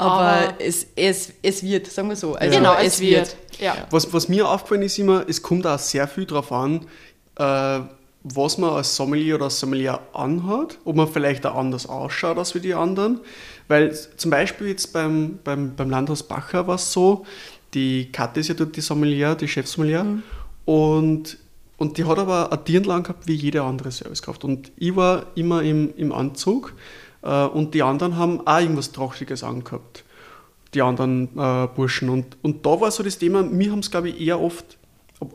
aber, 0.00 0.54
es, 0.58 0.86
es, 0.96 1.32
es 1.42 1.62
wird, 1.62 1.86
sagen 1.86 2.08
wir 2.08 2.16
so. 2.16 2.34
Also 2.34 2.58
genau, 2.58 2.74
es, 2.74 2.94
es 2.94 3.00
wird. 3.00 3.36
wird. 3.50 3.60
Ja. 3.60 3.86
Was, 3.90 4.12
was 4.12 4.28
mir 4.28 4.48
aufgefallen 4.48 4.82
ist 4.82 4.98
immer, 4.98 5.24
es 5.28 5.42
kommt 5.42 5.66
auch 5.66 5.78
sehr 5.78 6.08
viel 6.08 6.24
darauf 6.24 6.50
an, 6.52 6.86
äh, 7.36 7.80
was 8.22 8.58
man 8.58 8.70
als 8.70 8.96
Sommelier 8.96 9.36
oder 9.36 9.44
als 9.44 9.60
Sommelier 9.60 10.00
anhat, 10.12 10.78
ob 10.84 10.96
man 10.96 11.08
vielleicht 11.08 11.46
auch 11.46 11.54
anders 11.54 11.86
ausschaut 11.86 12.38
als 12.38 12.54
wie 12.54 12.60
die 12.60 12.74
anderen. 12.74 13.20
Weil 13.68 13.96
zum 14.16 14.30
Beispiel 14.30 14.68
jetzt 14.68 14.92
beim, 14.92 15.38
beim, 15.44 15.74
beim 15.74 15.90
Landhaus 15.90 16.22
Bacher 16.22 16.66
war 16.66 16.74
es 16.74 16.92
so, 16.92 17.24
die 17.72 18.10
Katte 18.12 18.40
ist 18.40 18.48
ja 18.48 18.54
dort 18.54 18.76
die 18.76 18.80
Sommelier, 18.80 19.34
die 19.34 19.48
Chefsommelier, 19.48 20.04
mhm. 20.04 20.22
und, 20.64 21.38
und 21.76 21.96
die 21.96 22.04
hat 22.04 22.18
aber 22.18 22.52
ein 22.52 22.64
Dirndl 22.64 23.02
gehabt 23.02 23.26
wie 23.26 23.34
jede 23.34 23.62
andere 23.62 23.90
Servicekraft. 23.90 24.44
Und 24.44 24.72
ich 24.76 24.94
war 24.96 25.26
immer 25.34 25.62
im, 25.62 25.94
im 25.96 26.12
Anzug 26.12 26.74
äh, 27.22 27.44
und 27.44 27.74
die 27.74 27.82
anderen 27.82 28.16
haben 28.16 28.46
auch 28.46 28.60
irgendwas 28.60 28.92
Trachtiges 28.92 29.42
angehabt, 29.42 30.04
die 30.74 30.82
anderen 30.82 31.28
äh, 31.36 31.68
Burschen. 31.74 32.08
Und, 32.08 32.36
und 32.42 32.64
da 32.64 32.80
war 32.80 32.90
so 32.90 33.02
das 33.02 33.18
Thema, 33.18 33.46
wir 33.50 33.72
haben 33.72 33.80
es, 33.80 33.90
glaube 33.90 34.10
ich, 34.10 34.20
eher 34.20 34.40
oft, 34.40 34.78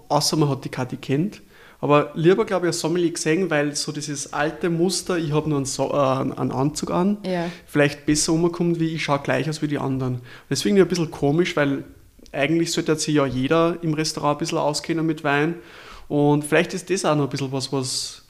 außer 0.10 0.38
man 0.38 0.50
hat 0.50 0.66
die 0.66 0.70
Kati 0.70 0.98
kennt, 0.98 1.42
aber 1.82 2.12
lieber, 2.16 2.46
glaube 2.46 2.66
ich, 2.66 2.70
als 2.70 2.80
Sommelier 2.80 3.12
gesehen, 3.12 3.50
weil 3.50 3.76
so 3.76 3.92
dieses 3.92 4.34
alte 4.34 4.70
Muster, 4.70 5.18
ich 5.18 5.32
habe 5.34 5.50
nur 5.50 5.60
einen, 5.60 5.66
so 5.66 5.92
äh, 5.92 5.98
einen, 5.98 6.52
Anzug 6.52 6.90
an, 6.90 7.18
ja. 7.24 7.50
vielleicht 7.68 8.06
besser 8.06 8.34
umkommt, 8.34 8.80
wie 8.80 8.96
ich 8.96 9.04
schaue 9.04 9.20
gleich 9.20 9.50
aus 9.50 9.62
wie 9.62 9.68
die 9.68 9.78
anderen. 9.78 10.22
Deswegen 10.50 10.80
ein 10.80 10.88
bisschen 10.88 11.12
komisch, 11.12 11.56
weil 11.56 11.84
eigentlich 12.32 12.72
sollte 12.72 12.96
sich 12.96 13.14
ja 13.14 13.26
jeder 13.26 13.78
im 13.82 13.94
Restaurant 13.94 14.38
ein 14.38 14.40
bisschen 14.40 14.58
auskennen 14.58 15.06
mit 15.06 15.24
Wein. 15.24 15.56
Und 16.08 16.44
vielleicht 16.44 16.74
ist 16.74 16.90
das 16.90 17.06
auch 17.06 17.16
noch 17.16 17.26
ein 17.26 17.30
bisschen 17.30 17.52
was, 17.52 17.72
was 17.72 18.24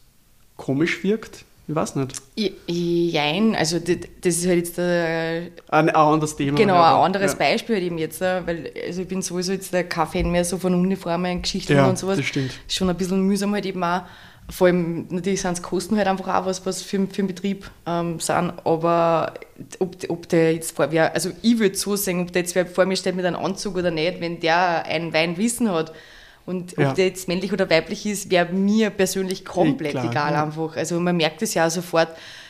komisch 0.57 1.03
wirkt. 1.03 1.44
Ich 1.67 1.73
weiß 1.73 1.95
nicht. 1.95 2.21
Jein, 2.67 3.56
also 3.56 3.80
das 3.80 3.97
ist 4.38 4.47
halt 4.47 4.58
jetzt 4.58 4.78
ein, 4.78 5.51
ein 5.69 5.89
anderes 5.89 6.36
Thema. 6.36 6.58
Genau, 6.58 6.75
ein 6.75 7.06
anderes 7.06 7.32
ja. 7.34 7.39
Beispiel 7.39 7.75
halt 7.75 7.86
eben 7.86 7.97
jetzt, 7.97 8.21
weil 8.21 8.71
also 8.86 9.01
ich 9.01 9.08
bin 9.08 9.23
sowieso 9.23 9.51
jetzt 9.54 9.71
kein 9.89 10.08
Fan 10.08 10.32
mehr 10.32 10.45
so 10.45 10.60
von 10.60 10.75
Uniformen, 10.75 11.41
Geschichten 11.41 11.73
ja, 11.73 11.88
und 11.88 11.97
sowas. 11.97 12.17
das 12.17 12.25
stimmt. 12.28 12.51
Schon 12.67 12.89
ein 12.89 12.95
bisschen 12.95 13.21
mühsam 13.21 13.54
halt 13.54 13.65
eben 13.65 13.84
auch. 13.84 14.01
Vor 14.47 14.67
allem, 14.67 15.08
natürlich 15.10 15.41
sind 15.41 15.54
es 15.54 15.63
Kosten 15.63 15.97
halt 15.97 16.08
einfach 16.08 16.28
auch 16.28 16.45
was, 16.45 16.63
was 16.67 16.84
für, 16.84 16.99
für 17.08 17.23
den 17.23 17.28
Betrieb 17.28 17.67
ähm, 17.88 18.19
sind, 18.19 18.54
aber 18.63 19.34
ob, 19.80 19.95
ob 20.08 20.30
der 20.30 20.54
jetzt 20.54 20.75
vor 20.75 20.86
mir, 20.86 21.15
also 21.15 21.32
ich 21.41 21.58
würde 21.58 21.75
so 21.75 21.95
sagen, 21.95 22.21
ob 22.21 22.32
der 22.32 22.43
jetzt 22.43 22.56
vor 22.75 22.86
mir 22.86 22.95
steht 22.95 23.15
mit 23.15 23.25
einem 23.25 23.38
Anzug 23.38 23.75
oder 23.75 23.89
nicht, 23.89 24.21
wenn 24.21 24.39
der 24.39 24.86
ein 24.86 25.13
Weinwissen 25.13 25.71
hat, 25.71 25.93
Und 26.45 26.77
ob 26.77 26.93
der 26.95 27.08
jetzt 27.08 27.27
männlich 27.27 27.51
oder 27.51 27.69
weiblich 27.69 28.05
ist, 28.05 28.29
wäre 28.29 28.53
mir 28.53 28.91
persönlich 28.91 29.43
komplett 29.45 29.91
Klar, 29.91 30.12
egal 30.12 30.34
ja. 30.34 30.43
einfach. 30.43 30.77
Also 30.77 30.99
man 30.99 31.17
merkt 31.17 31.41
es 31.41 31.55
ja 31.55 31.69
sofort 31.69 32.10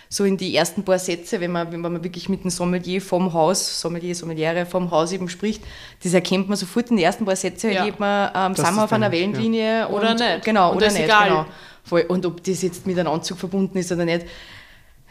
so 0.10 0.24
in 0.24 0.38
die 0.38 0.56
ersten 0.56 0.84
paar 0.84 1.00
Sätze, 1.00 1.40
wenn 1.40 1.52
man, 1.52 1.72
wenn 1.72 1.82
man 1.82 2.04
wirklich 2.04 2.30
mit 2.30 2.44
dem 2.44 2.50
Sommelier 2.50 3.02
vom 3.02 3.34
Haus, 3.34 3.82
Sommelier, 3.82 4.14
Sommeliere 4.16 4.66
vom 4.66 4.92
Haus 4.92 5.12
eben 5.12 5.30
spricht, 5.30 5.64
das 6.04 6.14
erkennt 6.14 6.48
man 6.48 6.58
sofort 6.58 6.90
in 6.90 6.98
den 6.98 7.06
ersten 7.06 7.26
paar 7.26 7.36
Sätze, 7.36 7.72
ja. 7.72 7.80
erlebt 7.80 8.00
man, 8.00 8.32
ähm, 8.36 8.56
sind 8.56 8.76
wir 8.76 8.84
auf 8.84 8.94
einer 8.94 9.12
Wellenlinie 9.12 9.80
ja. 9.80 9.90
oder 9.90 10.14
nicht. 10.14 10.44
Genau, 10.44 10.72
und 10.72 10.78
oder 10.78 10.88
nicht. 10.88 11.04
Egal. 11.04 11.30
Genau. 11.30 11.46
Voll. 11.84 12.02
Und 12.08 12.26
ob 12.26 12.44
das 12.44 12.62
jetzt 12.62 12.86
mit 12.86 12.98
einem 12.98 13.12
Anzug 13.12 13.38
verbunden 13.38 13.78
ist 13.78 13.92
oder 13.92 14.06
nicht, 14.06 14.26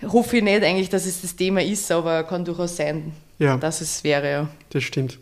hoffe 0.06 0.38
ich 0.38 0.42
nicht 0.42 0.62
eigentlich, 0.62 0.88
dass 0.88 1.06
es 1.06 1.22
das 1.22 1.36
Thema 1.36 1.62
ist, 1.62 1.90
aber 1.90 2.24
kann 2.24 2.44
durchaus 2.44 2.76
sein, 2.76 3.12
ja. 3.38 3.56
dass 3.56 3.80
es 3.80 4.04
wäre. 4.04 4.30
Ja. 4.30 4.48
Das 4.70 4.82
stimmt. 4.82 5.18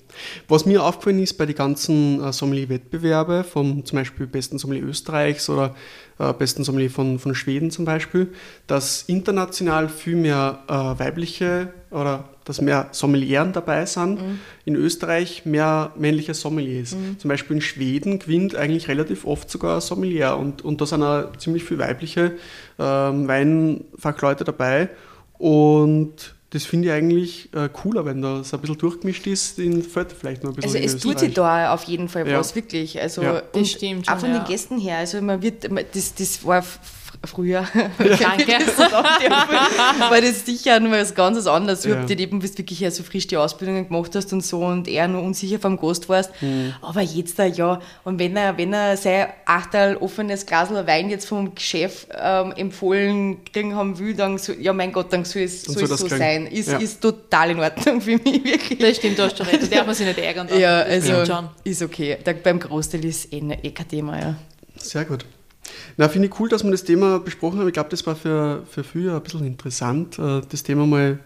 Was 0.48 0.66
mir 0.66 0.82
aufgefallen 0.84 1.18
ist 1.20 1.34
bei 1.34 1.46
den 1.46 1.56
ganzen 1.56 2.22
äh, 2.22 2.32
Sommelier-Wettbewerbe, 2.32 3.44
vom 3.44 3.84
zum 3.84 3.98
Beispiel 3.98 4.26
besten 4.26 4.58
Sommelier 4.58 4.84
Österreichs 4.84 5.48
oder 5.48 5.74
äh, 6.18 6.32
besten 6.32 6.64
Sommelier 6.64 6.90
von, 6.90 7.18
von 7.18 7.34
Schweden 7.34 7.70
zum 7.70 7.84
Beispiel, 7.84 8.32
dass 8.66 9.02
international 9.02 9.88
viel 9.88 10.16
mehr 10.16 10.62
äh, 10.68 10.72
weibliche 10.72 11.72
oder 11.90 12.28
dass 12.44 12.60
mehr 12.60 12.88
Sommelieren 12.92 13.52
dabei 13.52 13.86
sind. 13.86 14.20
Mhm. 14.20 14.40
In 14.64 14.74
Österreich 14.74 15.46
mehr 15.46 15.92
männliche 15.96 16.34
Sommeliers. 16.34 16.94
Mhm. 16.94 17.18
Zum 17.18 17.28
Beispiel 17.28 17.56
in 17.56 17.62
Schweden 17.62 18.18
gewinnt 18.18 18.56
eigentlich 18.56 18.88
relativ 18.88 19.24
oft 19.24 19.50
sogar 19.50 19.76
ein 19.76 19.80
Sommelier 19.80 20.36
und, 20.36 20.62
und 20.62 20.80
da 20.80 20.86
sind 20.86 21.02
auch 21.02 21.36
ziemlich 21.36 21.64
viele 21.64 21.80
weibliche 21.80 22.32
ähm, 22.78 23.28
Weinfachleute 23.28 24.44
dabei. 24.44 24.88
Und 25.38 26.34
das 26.52 26.66
finde 26.66 26.88
ich 26.88 26.94
eigentlich 26.94 27.54
äh, 27.54 27.70
cooler, 27.72 28.04
wenn 28.04 28.20
das 28.20 28.52
ein 28.52 28.60
bisschen 28.60 28.76
durchgemischt 28.76 29.26
ist, 29.26 29.58
in 29.58 29.82
fällt 29.82 30.12
vielleicht 30.12 30.44
noch 30.44 30.50
ein 30.50 30.56
bisschen 30.56 30.76
Also 30.76 30.84
es 30.84 31.00
tut 31.00 31.18
sich 31.18 31.32
da 31.32 31.72
auf 31.72 31.84
jeden 31.84 32.10
Fall 32.10 32.28
ja. 32.28 32.38
was, 32.38 32.54
wirklich. 32.54 33.00
Also 33.00 33.22
ja. 33.22 33.42
das 33.52 33.70
stimmt 33.70 34.04
schon, 34.04 34.14
auch 34.14 34.20
von 34.20 34.30
ja. 34.30 34.38
den 34.38 34.46
Gästen 34.46 34.78
her, 34.78 34.98
also 34.98 35.20
man 35.22 35.40
wird, 35.40 35.66
das, 35.94 36.14
das 36.14 36.44
war 36.44 36.62
früher. 37.24 37.66
Danke. 37.98 38.52
weil 40.10 40.22
das 40.22 40.44
sicher 40.44 40.80
noch 40.80 40.90
was 40.90 41.14
ganz 41.14 41.46
anderes. 41.46 41.84
Ja. 41.84 42.04
Du 42.04 42.14
eben, 42.14 42.38
bis 42.40 42.56
wirklich 42.58 42.80
ja 42.80 42.90
so 42.90 43.02
frisch 43.02 43.26
die 43.26 43.36
Ausbildungen 43.36 43.88
gemacht 43.88 44.14
hast 44.14 44.32
und 44.32 44.44
so 44.44 44.64
und 44.64 44.88
eher 44.88 45.08
nur 45.08 45.22
unsicher 45.22 45.58
vom 45.58 45.76
Gast 45.76 46.08
warst. 46.08 46.30
Mhm. 46.40 46.74
Aber 46.80 47.00
jetzt 47.00 47.38
da, 47.38 47.44
ja. 47.44 47.80
Und 48.04 48.18
wenn 48.18 48.36
er, 48.36 48.56
wenn 48.58 48.72
er 48.72 48.96
sein 48.96 49.28
Achtel 49.44 49.96
offenes 49.96 50.46
Glas 50.46 50.70
Wein 50.72 51.10
jetzt 51.10 51.26
vom 51.26 51.52
Chef 51.58 52.06
ähm, 52.18 52.52
empfohlen 52.56 53.44
kriegen 53.44 53.74
haben 53.74 53.98
will, 53.98 54.14
dann 54.14 54.38
so, 54.38 54.52
ja 54.52 54.72
mein 54.72 54.92
Gott, 54.92 55.12
dann 55.12 55.24
soll 55.24 55.42
es, 55.42 55.62
soll 55.62 55.84
es 55.84 55.90
so 55.90 56.08
sein. 56.08 56.46
Ist, 56.46 56.70
ja. 56.70 56.78
ist 56.78 57.00
total 57.00 57.50
in 57.50 57.60
Ordnung 57.60 58.00
für 58.00 58.18
mich, 58.18 58.44
wirklich. 58.44 58.78
Das 58.78 58.96
stimmt, 58.96 59.18
du 59.18 59.24
hast 59.24 59.38
schon 59.38 59.46
recht. 59.46 59.62
Da 59.62 59.66
darf 59.66 59.86
man 59.86 59.94
sich 59.94 60.06
nicht 60.06 60.18
ärgern. 60.18 60.48
Ja, 60.58 60.80
also 60.80 61.24
ist 61.64 61.82
okay. 61.82 62.18
Da, 62.22 62.32
beim 62.32 62.58
Großteil 62.58 63.04
ist 63.04 63.32
eh, 63.32 63.38
eh 63.62 63.70
kein 63.70 63.88
Thema, 63.88 64.18
ja. 64.18 64.34
Sehr 64.76 65.04
gut. 65.04 65.24
Na, 65.96 66.08
finde 66.08 66.28
ich 66.28 66.40
cool, 66.40 66.48
dass 66.48 66.64
wir 66.64 66.70
das 66.70 66.84
Thema 66.84 67.18
besprochen 67.18 67.58
haben. 67.58 67.68
Ich 67.68 67.74
glaube, 67.74 67.90
das 67.90 68.06
war 68.06 68.16
für, 68.16 68.64
für 68.68 68.84
viele 68.84 69.14
ein 69.14 69.22
bisschen 69.22 69.46
interessant, 69.46 70.18
äh, 70.18 70.40
das 70.48 70.62
Thema 70.62 70.86
mal 70.86 71.18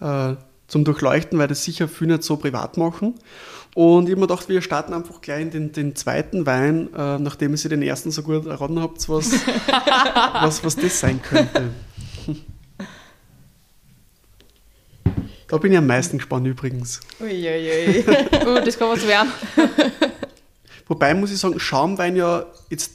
äh, 0.00 0.34
zum 0.66 0.84
Durchleuchten, 0.84 1.38
weil 1.38 1.48
das 1.48 1.64
sicher 1.64 1.88
viele 1.88 2.14
nicht 2.14 2.24
so 2.24 2.36
privat 2.36 2.76
machen. 2.76 3.14
Und 3.74 4.04
ich 4.04 4.12
habe 4.12 4.20
mir 4.20 4.28
gedacht, 4.28 4.48
wir 4.48 4.62
starten 4.62 4.94
einfach 4.94 5.20
gleich 5.20 5.42
in 5.42 5.50
den, 5.50 5.72
den 5.72 5.96
zweiten 5.96 6.46
Wein, 6.46 6.88
äh, 6.94 7.18
nachdem 7.18 7.54
ihr 7.54 7.68
den 7.68 7.82
ersten 7.82 8.10
so 8.10 8.22
gut 8.22 8.46
erraten 8.46 8.80
habt, 8.80 9.08
was, 9.08 9.32
was, 10.40 10.64
was 10.64 10.76
das 10.76 11.00
sein 11.00 11.20
könnte. 11.20 11.70
Da 15.48 15.58
bin 15.58 15.72
ich 15.72 15.78
am 15.78 15.86
meisten 15.86 16.18
gespannt 16.18 16.46
übrigens. 16.46 17.00
Uiuiui. 17.20 18.00
uh, 18.46 18.60
das 18.64 18.78
kann 18.78 18.88
was 18.88 19.06
werden. 19.06 19.30
Wobei 20.86 21.14
muss 21.14 21.30
ich 21.30 21.38
sagen, 21.38 21.60
Schaumwein 21.60 22.16
ja 22.16 22.46
jetzt 22.70 22.92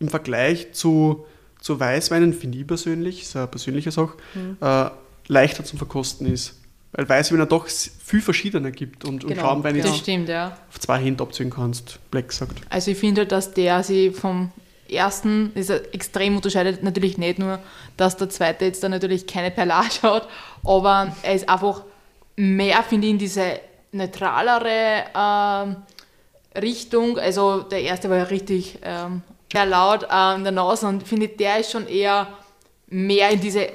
im 0.00 0.08
Vergleich 0.08 0.72
zu, 0.72 1.24
zu 1.60 1.78
Weißweinen, 1.78 2.32
finde 2.32 2.58
ich 2.58 2.66
persönlich, 2.66 3.22
ist 3.22 3.36
eine 3.36 3.46
persönliche 3.46 3.92
Sache, 3.92 4.16
mhm. 4.34 4.56
äh, 4.60 4.90
leichter 5.28 5.64
zum 5.64 5.78
Verkosten 5.78 6.26
ist. 6.26 6.56
Weil 6.92 7.08
Weißwein 7.08 7.38
ja 7.38 7.46
doch 7.46 7.68
viel 7.68 8.20
verschiedener 8.20 8.72
gibt 8.72 9.04
und, 9.04 9.20
genau, 9.20 9.32
und 9.32 9.38
Schaumwein 9.40 9.74
genau. 9.76 9.94
stimmt, 9.94 10.28
ja. 10.28 10.56
auf 10.68 10.80
zwei 10.80 10.98
Hände 10.98 11.22
abziehen 11.22 11.50
kannst, 11.50 12.00
Black 12.10 12.30
gesagt. 12.30 12.60
Also 12.68 12.90
ich 12.90 12.98
finde, 12.98 13.26
dass 13.26 13.54
der 13.54 13.84
sich 13.84 14.16
vom 14.16 14.50
ersten 14.90 15.52
ist 15.54 15.70
extrem 15.70 16.34
unterscheidet. 16.34 16.82
Natürlich 16.82 17.16
nicht 17.16 17.38
nur, 17.38 17.60
dass 17.96 18.16
der 18.16 18.28
zweite 18.28 18.64
jetzt 18.64 18.82
da 18.82 18.88
natürlich 18.88 19.28
keine 19.28 19.52
Perlage 19.52 20.02
hat, 20.02 20.28
aber 20.64 21.14
er 21.22 21.34
ist 21.34 21.48
einfach 21.48 21.84
mehr, 22.34 22.82
finde 22.82 23.06
ich, 23.06 23.12
in 23.12 23.18
diese 23.18 23.60
neutralere 23.92 25.04
äh, 25.14 26.58
Richtung. 26.58 27.18
Also 27.18 27.62
der 27.62 27.82
erste 27.82 28.10
war 28.10 28.16
ja 28.16 28.24
richtig 28.24 28.78
ähm, 28.82 29.22
sehr 29.52 29.66
laut 29.66 30.06
äh, 30.10 30.34
in 30.36 30.44
der 30.44 30.52
Nase 30.52 30.86
und 30.86 31.06
finde, 31.06 31.28
der 31.28 31.60
ist 31.60 31.72
schon 31.72 31.86
eher 31.86 32.28
mehr 32.88 33.30
in 33.30 33.40
diese 33.40 33.68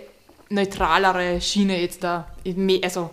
neutralere 0.49 1.41
Schiene 1.41 1.81
jetzt 1.81 2.03
da. 2.03 2.27
Also 2.83 3.09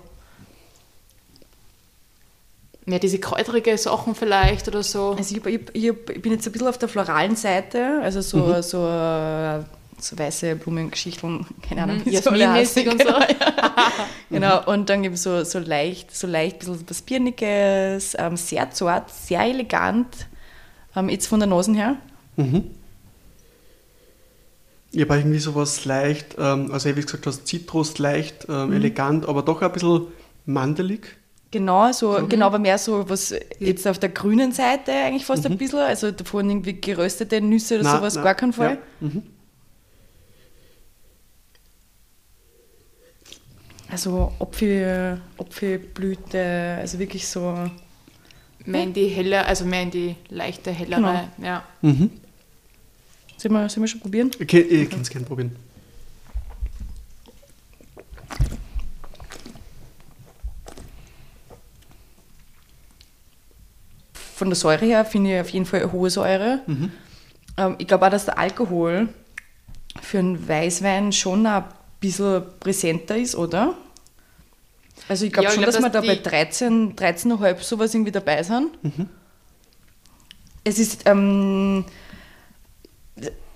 mehr 2.84 2.98
diese 2.98 3.18
kräuterige 3.18 3.76
Sachen 3.78 4.14
vielleicht 4.14 4.68
oder 4.68 4.82
so. 4.82 5.14
Also 5.16 5.36
ich, 5.36 5.46
ich, 5.46 5.60
ich, 5.72 6.04
bin 6.22 6.32
jetzt 6.32 6.46
ein 6.46 6.52
bisschen 6.52 6.68
auf 6.68 6.78
der 6.78 6.88
floralen 6.88 7.36
Seite, 7.36 8.00
also 8.02 8.20
so, 8.20 8.38
mhm. 8.38 8.62
so, 8.62 8.88
äh, 8.88 9.60
so 9.98 10.18
weiße 10.18 10.56
Blumengeschichten, 10.56 11.46
keine 11.66 11.84
Ahnung, 11.84 12.02
mhm. 12.04 12.10
Jasminmäßig 12.10 12.88
und 12.88 12.98
genau, 12.98 13.20
so. 13.20 13.26
Ja. 13.40 13.92
genau, 14.30 14.64
und 14.72 14.90
dann 14.90 15.04
eben 15.04 15.16
so, 15.16 15.44
so 15.44 15.58
leicht, 15.58 16.14
so 16.14 16.26
leicht, 16.26 16.62
ein 16.62 16.72
bisschen 16.72 16.88
was 16.88 17.02
Birniges, 17.02 18.16
ähm, 18.18 18.36
sehr 18.36 18.70
zart, 18.72 19.10
sehr 19.10 19.42
elegant, 19.42 20.26
ähm, 20.96 21.08
jetzt 21.08 21.28
von 21.28 21.38
der 21.38 21.48
Nase 21.48 21.72
her. 21.74 21.96
Mhm. 22.36 22.70
Ich 24.94 25.00
habe 25.00 25.16
irgendwie 25.16 25.38
sowas 25.38 25.84
leicht, 25.86 26.36
ähm, 26.38 26.70
also 26.70 26.94
wie 26.94 27.00
gesagt 27.00 27.26
hast, 27.26 27.46
Zitrus 27.46 27.98
leicht, 27.98 28.46
ähm, 28.48 28.68
mhm. 28.68 28.72
elegant, 28.74 29.26
aber 29.26 29.42
doch 29.42 29.62
ein 29.62 29.72
bisschen 29.72 30.08
mandelig. 30.44 31.16
Genau, 31.50 31.92
so, 31.92 32.18
mhm. 32.18 32.28
genau, 32.28 32.46
aber 32.46 32.58
mehr 32.58 32.78
so 32.78 33.08
was 33.08 33.34
jetzt 33.58 33.86
auf 33.86 33.98
der 33.98 34.10
grünen 34.10 34.52
Seite 34.52 34.92
eigentlich 34.92 35.24
fast 35.24 35.44
mhm. 35.44 35.52
ein 35.52 35.58
bisschen, 35.58 35.78
also 35.80 36.10
davon 36.10 36.48
irgendwie 36.48 36.78
geröstete 36.78 37.40
Nüsse 37.40 37.76
oder 37.76 37.84
na, 37.84 37.96
sowas, 37.96 38.14
na, 38.16 38.22
gar 38.22 38.34
kein 38.34 38.52
Fall. 38.52 38.78
Ja. 39.00 39.08
Mhm. 39.08 39.22
Also 43.90 44.32
Apfel, 44.38 45.20
Apfelblüte, 45.36 46.78
also 46.80 46.98
wirklich 46.98 47.28
so. 47.28 47.54
Mehr 48.64 48.84
in 48.84 48.92
die 48.92 49.08
helle, 49.08 49.44
also 49.44 49.64
mehr 49.66 49.82
in 49.82 49.90
die 49.90 50.16
leichte, 50.30 50.70
hellere, 50.70 51.28
genau. 51.36 51.46
ja. 51.46 51.62
Mhm. 51.82 52.10
Sollen 53.42 53.54
wir, 53.54 53.68
sollen 53.68 53.82
wir 53.82 53.88
schon 53.88 54.00
probieren? 54.00 54.30
Okay, 54.40 54.60
ich 54.60 54.88
kann 54.88 55.00
es 55.00 55.10
gerne 55.10 55.26
probieren. 55.26 55.56
Von 64.12 64.48
der 64.48 64.54
Säure 64.54 64.86
her 64.86 65.04
finde 65.04 65.34
ich 65.34 65.40
auf 65.40 65.48
jeden 65.48 65.66
Fall 65.66 65.80
eine 65.80 65.90
hohe 65.90 66.08
Säure. 66.08 66.60
Mhm. 66.68 66.92
Ähm, 67.56 67.74
ich 67.78 67.88
glaube 67.88 68.06
auch, 68.06 68.10
dass 68.10 68.26
der 68.26 68.38
Alkohol 68.38 69.08
für 70.00 70.20
einen 70.20 70.48
Weißwein 70.48 71.10
schon 71.10 71.44
ein 71.44 71.64
bisschen 71.98 72.44
präsenter 72.60 73.16
ist, 73.16 73.34
oder? 73.34 73.74
Also 75.08 75.26
ich 75.26 75.32
glaube 75.32 75.48
ja, 75.48 75.50
schon, 75.50 75.64
glaub, 75.64 75.72
dass, 75.72 75.82
dass 75.82 75.92
wir 75.92 76.00
da 76.00 76.06
bei 76.06 76.14
13, 76.14 76.94
13,5 76.94 77.60
sowas 77.60 77.92
irgendwie 77.92 78.12
dabei 78.12 78.40
sind. 78.44 78.84
Mhm. 78.84 79.08
Es 80.62 80.78
ist 80.78 81.02
ähm, 81.06 81.84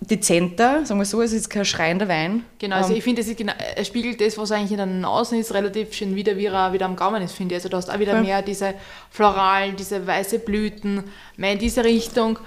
dezenter, 0.00 0.84
sagen 0.84 1.00
wir 1.00 1.06
so, 1.06 1.22
es 1.22 1.32
ist 1.32 1.48
kein 1.48 1.64
schreiender 1.64 2.06
Wein. 2.08 2.44
Genau, 2.58 2.76
also 2.76 2.90
ähm, 2.90 2.98
ich 2.98 3.04
finde, 3.04 3.22
es 3.22 3.34
genau, 3.34 3.52
spiegelt 3.82 4.20
das, 4.20 4.36
was 4.36 4.52
eigentlich 4.52 4.72
in 4.72 4.76
der 4.76 4.86
Nase 4.86 5.38
ist, 5.38 5.54
relativ 5.54 5.94
schön 5.94 6.14
wieder, 6.14 6.36
wie 6.36 6.46
er 6.46 6.72
wieder 6.72 6.86
am 6.86 6.96
Gaumen 6.96 7.22
ist, 7.22 7.32
finde 7.32 7.54
ich. 7.54 7.60
Also 7.60 7.68
du 7.68 7.76
hast 7.76 7.90
auch 7.90 7.98
wieder 7.98 8.14
ja. 8.14 8.22
mehr 8.22 8.42
diese 8.42 8.74
floralen, 9.10 9.76
diese 9.76 10.06
weiße 10.06 10.40
Blüten, 10.40 11.04
mehr 11.36 11.52
in 11.52 11.58
diese 11.58 11.82
Richtung. 11.82 12.38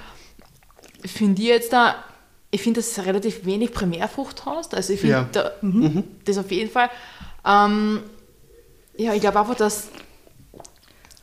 Finde 1.03 1.41
ich 1.41 1.47
jetzt 1.47 1.73
da, 1.73 1.95
ich 2.51 2.61
finde, 2.61 2.81
dass 2.81 2.97
es 2.97 3.05
relativ 3.05 3.45
wenig 3.45 3.71
Primärfrucht 3.71 4.45
hast. 4.45 4.75
Also 4.75 4.93
ich 4.93 4.99
finde 4.99 5.15
ja. 5.15 5.29
da, 5.31 5.51
mhm. 5.61 6.03
das 6.25 6.37
auf 6.37 6.51
jeden 6.51 6.69
Fall. 6.69 6.89
Ähm, 7.45 8.01
ja, 8.97 9.13
ich 9.13 9.21
glaube 9.21 9.39
einfach, 9.39 9.55
dass 9.55 9.89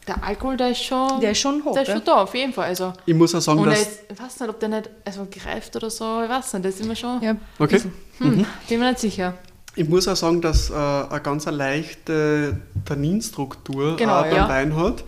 der 0.07 0.23
Alkohol, 0.23 0.57
der 0.57 0.71
ist 0.71 0.83
schon, 0.83 1.21
der 1.21 1.33
ist 1.33 1.39
schon 1.39 1.65
hoch. 1.65 1.75
Der 1.75 1.83
ist 1.83 1.93
schon 1.93 2.05
da, 2.05 2.23
auf 2.23 2.35
jeden 2.35 2.53
Fall. 2.53 2.67
Also, 2.67 2.93
ich 3.05 3.15
muss 3.15 3.35
auch 3.35 3.41
sagen, 3.41 3.61
und 3.61 3.67
dass. 3.67 3.81
Jetzt, 3.81 4.05
ich 4.11 4.21
weiß 4.21 4.41
nicht, 4.41 4.51
ob 4.51 4.61
der 4.61 4.69
nicht 4.69 4.91
also 5.05 5.27
greift 5.31 5.75
oder 5.77 5.91
so, 5.91 6.23
ich 6.23 6.29
weiß 6.29 6.55
nicht, 6.55 6.65
das 6.65 6.75
ist 6.75 6.85
immer 6.85 6.97
schon. 6.97 7.23
Ja. 7.23 7.37
Okay. 7.59 7.75
Also, 7.75 7.89
hm, 8.19 8.37
mhm. 8.39 8.47
Bin 8.69 8.81
mir 8.81 8.89
nicht 8.91 9.01
sicher. 9.01 9.35
Ich 9.75 9.89
muss 9.89 10.09
auch 10.09 10.17
sagen, 10.17 10.41
dass 10.41 10.71
äh, 10.71 10.75
eine 10.75 11.21
ganz 11.21 11.45
leichte 11.45 12.59
Tanninstruktur 12.85 13.97
genau, 13.97 14.23
beim 14.23 14.35
ja. 14.35 14.49
Wein 14.49 14.75
hat. 14.75 15.05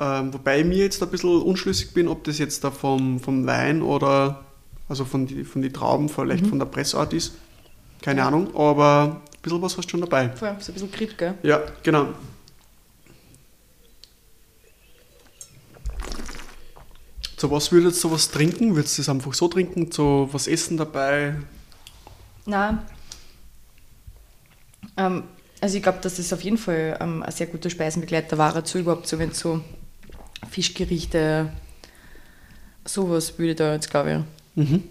Ähm, 0.00 0.32
wobei 0.32 0.60
ich 0.60 0.66
mir 0.66 0.78
jetzt 0.78 1.02
ein 1.02 1.10
bisschen 1.10 1.42
unschlüssig 1.42 1.92
bin, 1.92 2.08
ob 2.08 2.24
das 2.24 2.38
jetzt 2.38 2.64
da 2.64 2.70
vom, 2.70 3.20
vom 3.20 3.46
Wein 3.46 3.82
oder 3.82 4.44
also 4.88 5.04
von 5.04 5.26
den 5.26 5.44
von 5.44 5.60
die 5.60 5.70
Trauben 5.70 6.08
vielleicht 6.08 6.44
mhm. 6.44 6.50
von 6.50 6.58
der 6.58 6.66
Pressart 6.66 7.12
ist. 7.12 7.34
Keine 8.00 8.20
ja. 8.20 8.28
Ahnung, 8.28 8.54
aber 8.56 9.20
ein 9.20 9.42
bisschen 9.42 9.60
was 9.60 9.76
hast 9.76 9.86
du 9.86 9.90
schon 9.90 10.00
dabei. 10.00 10.30
Vor 10.30 10.48
allem 10.48 10.60
so 10.60 10.70
ein 10.70 10.74
bisschen 10.74 10.92
Grip, 10.92 11.18
gell? 11.18 11.34
Ja, 11.42 11.60
genau. 11.82 12.08
Zu 17.38 17.52
was 17.52 17.70
würdest 17.70 18.02
du 18.02 18.10
was 18.10 18.30
trinken? 18.30 18.74
Würdest 18.74 18.98
du 18.98 19.02
es 19.02 19.08
einfach 19.08 19.32
so 19.32 19.46
trinken? 19.46 19.92
Zu 19.92 20.28
was 20.32 20.48
essen 20.48 20.76
dabei? 20.76 21.36
Nein. 22.46 22.80
Ähm, 24.96 25.22
also 25.60 25.76
ich 25.76 25.82
glaube, 25.82 25.98
dass 26.02 26.16
das 26.16 26.32
auf 26.32 26.42
jeden 26.42 26.58
Fall 26.58 26.98
ähm, 27.00 27.22
ein 27.22 27.30
sehr 27.30 27.46
guter 27.46 27.70
Speisenbegleiter 27.70 28.38
war 28.38 28.52
dazu 28.52 28.78
überhaupt 28.78 29.06
so, 29.06 29.20
wenn 29.20 29.32
so 29.32 29.60
Fischgerichte, 30.50 31.52
sowas 32.84 33.38
würde 33.38 33.52
ich 33.52 33.56
da 33.56 33.72
jetzt 33.72 33.90
glaube 33.90 34.24
ich 34.56 34.64
mhm. 34.64 34.82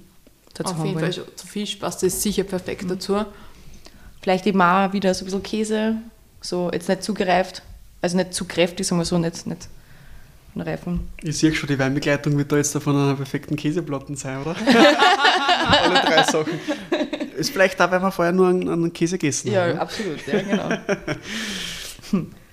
dazu 0.53 0.73
Auf 0.73 0.85
jeden 0.85 0.99
Fall 0.99 1.11
zu 1.11 1.47
Fisch 1.47 1.75
passt 1.75 2.03
das 2.03 2.21
sicher 2.21 2.43
perfekt 2.43 2.83
mhm. 2.83 2.89
dazu. 2.89 3.25
Vielleicht 4.21 4.45
eben 4.45 4.61
auch 4.61 4.93
wieder 4.93 5.13
so 5.13 5.23
ein 5.23 5.25
bisschen 5.25 5.43
Käse, 5.43 5.97
so 6.41 6.69
jetzt 6.71 6.87
nicht 6.87 7.03
zu 7.03 7.13
gereift, 7.13 7.61
also 8.01 8.15
nicht 8.15 8.33
zu 8.33 8.45
kräftig, 8.45 8.87
sagen 8.87 9.01
wir 9.01 9.05
so, 9.05 9.17
nicht, 9.17 9.45
nicht 9.47 9.67
Reifen. 10.61 11.07
Ich 11.23 11.37
sehe 11.37 11.53
schon, 11.53 11.67
die 11.67 11.77
Weinbegleitung 11.79 12.37
wird 12.37 12.51
da 12.51 12.57
jetzt 12.57 12.77
von 12.77 12.95
einer 12.95 13.15
perfekten 13.15 13.55
Käseplatten 13.55 14.15
sein, 14.15 14.41
oder? 14.41 14.55
Alle 15.67 16.01
drei 16.01 16.23
Sachen. 16.23 16.59
Ist 17.37 17.51
vielleicht 17.51 17.79
da, 17.79 17.89
weil 17.91 18.01
wir 18.01 18.11
vorher 18.11 18.33
nur 18.33 18.47
einen, 18.47 18.67
einen 18.67 18.93
Käse 18.93 19.17
gegessen 19.17 19.51
ja, 19.51 19.61
haben. 19.61 19.75
Ja, 19.75 19.81
absolut, 19.81 20.27
ja, 20.27 20.41
genau. 20.41 20.69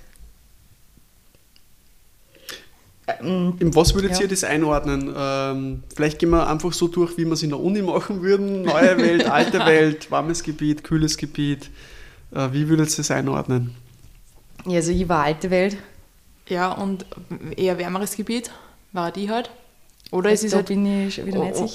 In 3.22 3.74
was 3.74 3.94
würdet 3.94 4.12
ja. 4.12 4.22
ihr 4.22 4.28
das 4.28 4.44
einordnen? 4.44 5.14
Ähm, 5.16 5.82
vielleicht 5.94 6.18
gehen 6.18 6.30
wir 6.30 6.48
einfach 6.48 6.72
so 6.72 6.88
durch, 6.88 7.18
wie 7.18 7.26
wir 7.26 7.32
es 7.32 7.42
in 7.42 7.50
der 7.50 7.60
Uni 7.60 7.82
machen 7.82 8.22
würden. 8.22 8.62
Neue 8.62 8.96
Welt, 8.96 9.26
alte 9.30 9.58
Welt, 9.66 10.10
warmes 10.10 10.42
Gebiet, 10.42 10.84
kühles 10.84 11.18
Gebiet. 11.18 11.70
Äh, 12.34 12.48
wie 12.52 12.68
würdet 12.68 12.90
ihr 12.90 12.96
das 12.96 13.10
einordnen? 13.10 13.74
Ja, 14.66 14.76
also 14.76 14.90
ich 14.90 15.06
war 15.08 15.24
alte 15.24 15.50
Welt. 15.50 15.76
Ja, 16.48 16.72
und 16.72 17.06
eher 17.56 17.78
wärmeres 17.78 18.16
Gebiet 18.16 18.50
war 18.92 19.10
die 19.10 19.30
halt. 19.30 19.50
Oder 20.10 20.30
es, 20.30 20.44
ist 20.44 20.54
halt, 20.54 20.70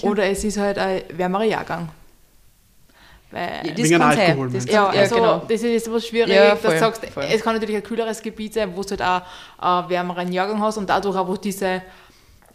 oder 0.03 0.25
es 0.25 0.43
ist 0.43 0.57
halt 0.57 0.77
ein 0.77 1.01
wärmerer 1.11 1.43
Jahrgang. 1.43 1.89
Weil 3.31 3.61
ja, 3.63 3.73
das 3.73 3.89
Wegen 3.89 4.01
Alkohol. 4.01 4.49
Das, 4.49 4.65
ja, 4.65 4.87
also 4.87 5.15
genau. 5.15 5.45
das 5.47 5.61
ist 5.61 5.91
was 5.91 6.07
schwierig, 6.07 6.33
ja, 6.33 6.55
voll, 6.55 6.71
dass 6.71 6.73
du 6.73 6.79
sagst, 6.79 7.05
voll. 7.13 7.25
es 7.29 7.41
kann 7.41 7.53
natürlich 7.53 7.75
ein 7.75 7.83
kühleres 7.83 8.21
Gebiet 8.21 8.53
sein, 8.53 8.71
wo 8.75 8.81
du 8.81 8.89
halt 8.91 9.01
auch 9.01 9.81
einen 9.81 9.89
wärmeren 9.89 10.31
Jahrgang 10.31 10.61
hast 10.61 10.77
und 10.77 10.89
dadurch 10.89 11.15
auch, 11.15 11.27
wo 11.27 11.33
du 11.33 11.41
diese, 11.41 11.81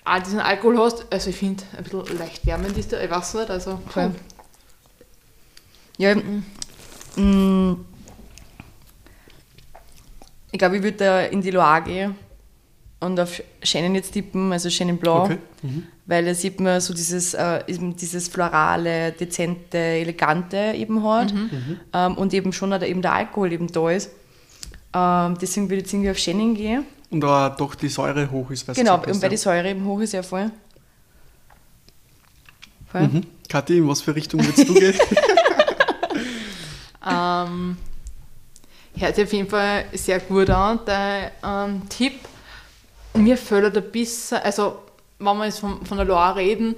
auch 0.05 0.19
diesen 0.21 0.41
Alkohol 0.41 0.79
hast. 0.79 1.07
Also 1.13 1.31
ich 1.31 1.37
finde, 1.37 1.63
ein 1.77 1.85
bisschen 1.85 2.19
leicht 2.19 2.47
wärmend 2.47 2.77
ist 2.79 2.93
der, 2.93 3.05
ich 3.05 3.11
weiß 3.11 3.35
nicht, 3.35 3.51
also... 3.51 3.81
Voll. 3.89 4.13
Ja, 5.97 6.15
mhm. 7.17 7.85
Ich 10.55 10.59
glaube, 10.59 10.77
ich 10.77 10.85
würde 10.85 10.99
da 10.99 11.21
in 11.23 11.43
die 11.43 11.51
Loire 11.51 11.83
gehen 11.83 12.15
und 13.01 13.19
auf 13.19 13.43
Chenin 13.61 13.97
jetzt 13.97 14.13
tippen, 14.13 14.53
also 14.53 14.69
Chenin 14.69 14.99
Blanc, 14.99 15.25
okay. 15.25 15.39
mhm. 15.63 15.83
weil 16.07 16.25
da 16.25 16.33
sieht 16.33 16.61
man 16.61 16.81
so 16.81 16.95
dieses, 16.95 17.35
äh, 17.35 17.65
dieses 17.67 18.29
florale, 18.29 19.11
dezente, 19.11 19.77
elegante 19.77 20.75
eben 20.77 21.03
hat 21.03 21.35
mhm. 21.35 21.81
ähm, 21.93 22.15
und 22.15 22.33
eben 22.33 22.53
schon 22.53 22.71
eben 22.83 23.03
der 23.03 23.15
Alkohol 23.15 23.53
eben 23.53 23.67
da 23.67 23.91
ist. 23.91 24.13
Ähm, 24.95 25.37
deswegen 25.43 25.69
würde 25.69 25.79
ich 25.79 25.87
jetzt 25.87 25.93
irgendwie 25.93 26.11
auf 26.13 26.19
Chenin 26.19 26.55
gehen. 26.55 26.85
Und 27.11 27.21
da 27.21 27.51
doch 27.51 27.75
die 27.75 27.89
Säure 27.89 28.31
hoch 28.31 28.49
ist. 28.53 28.73
Genau, 28.77 29.03
und 29.05 29.21
weil 29.21 29.31
die 29.31 29.37
Säure 29.37 29.69
eben 29.69 29.85
hoch 29.85 30.03
ist, 30.03 30.13
ja 30.13 30.23
voll. 30.23 30.53
voll. 32.93 33.09
Mhm. 33.09 33.23
Kathi, 33.49 33.79
in 33.79 33.89
was 33.89 34.03
für 34.03 34.15
Richtung 34.15 34.39
würdest 34.39 34.69
du 34.69 34.75
gehen? 34.75 34.95
ähm, 37.11 37.77
hört 38.97 39.17
sich 39.17 39.25
auf 39.25 39.33
jeden 39.33 39.49
Fall 39.49 39.87
sehr 39.93 40.21
gut 40.21 40.51
an, 40.51 40.81
der 40.87 41.33
ähm, 41.43 41.83
Tipp. 41.89 42.15
Mir 43.15 43.37
fällt 43.37 43.77
ein 43.77 43.91
bisschen, 43.91 44.39
also 44.39 44.79
wenn 45.19 45.37
wir 45.37 45.47
jetzt 45.47 45.61
von, 45.61 45.85
von 45.85 45.97
der 45.97 46.07
Loire 46.07 46.37
reden, 46.37 46.77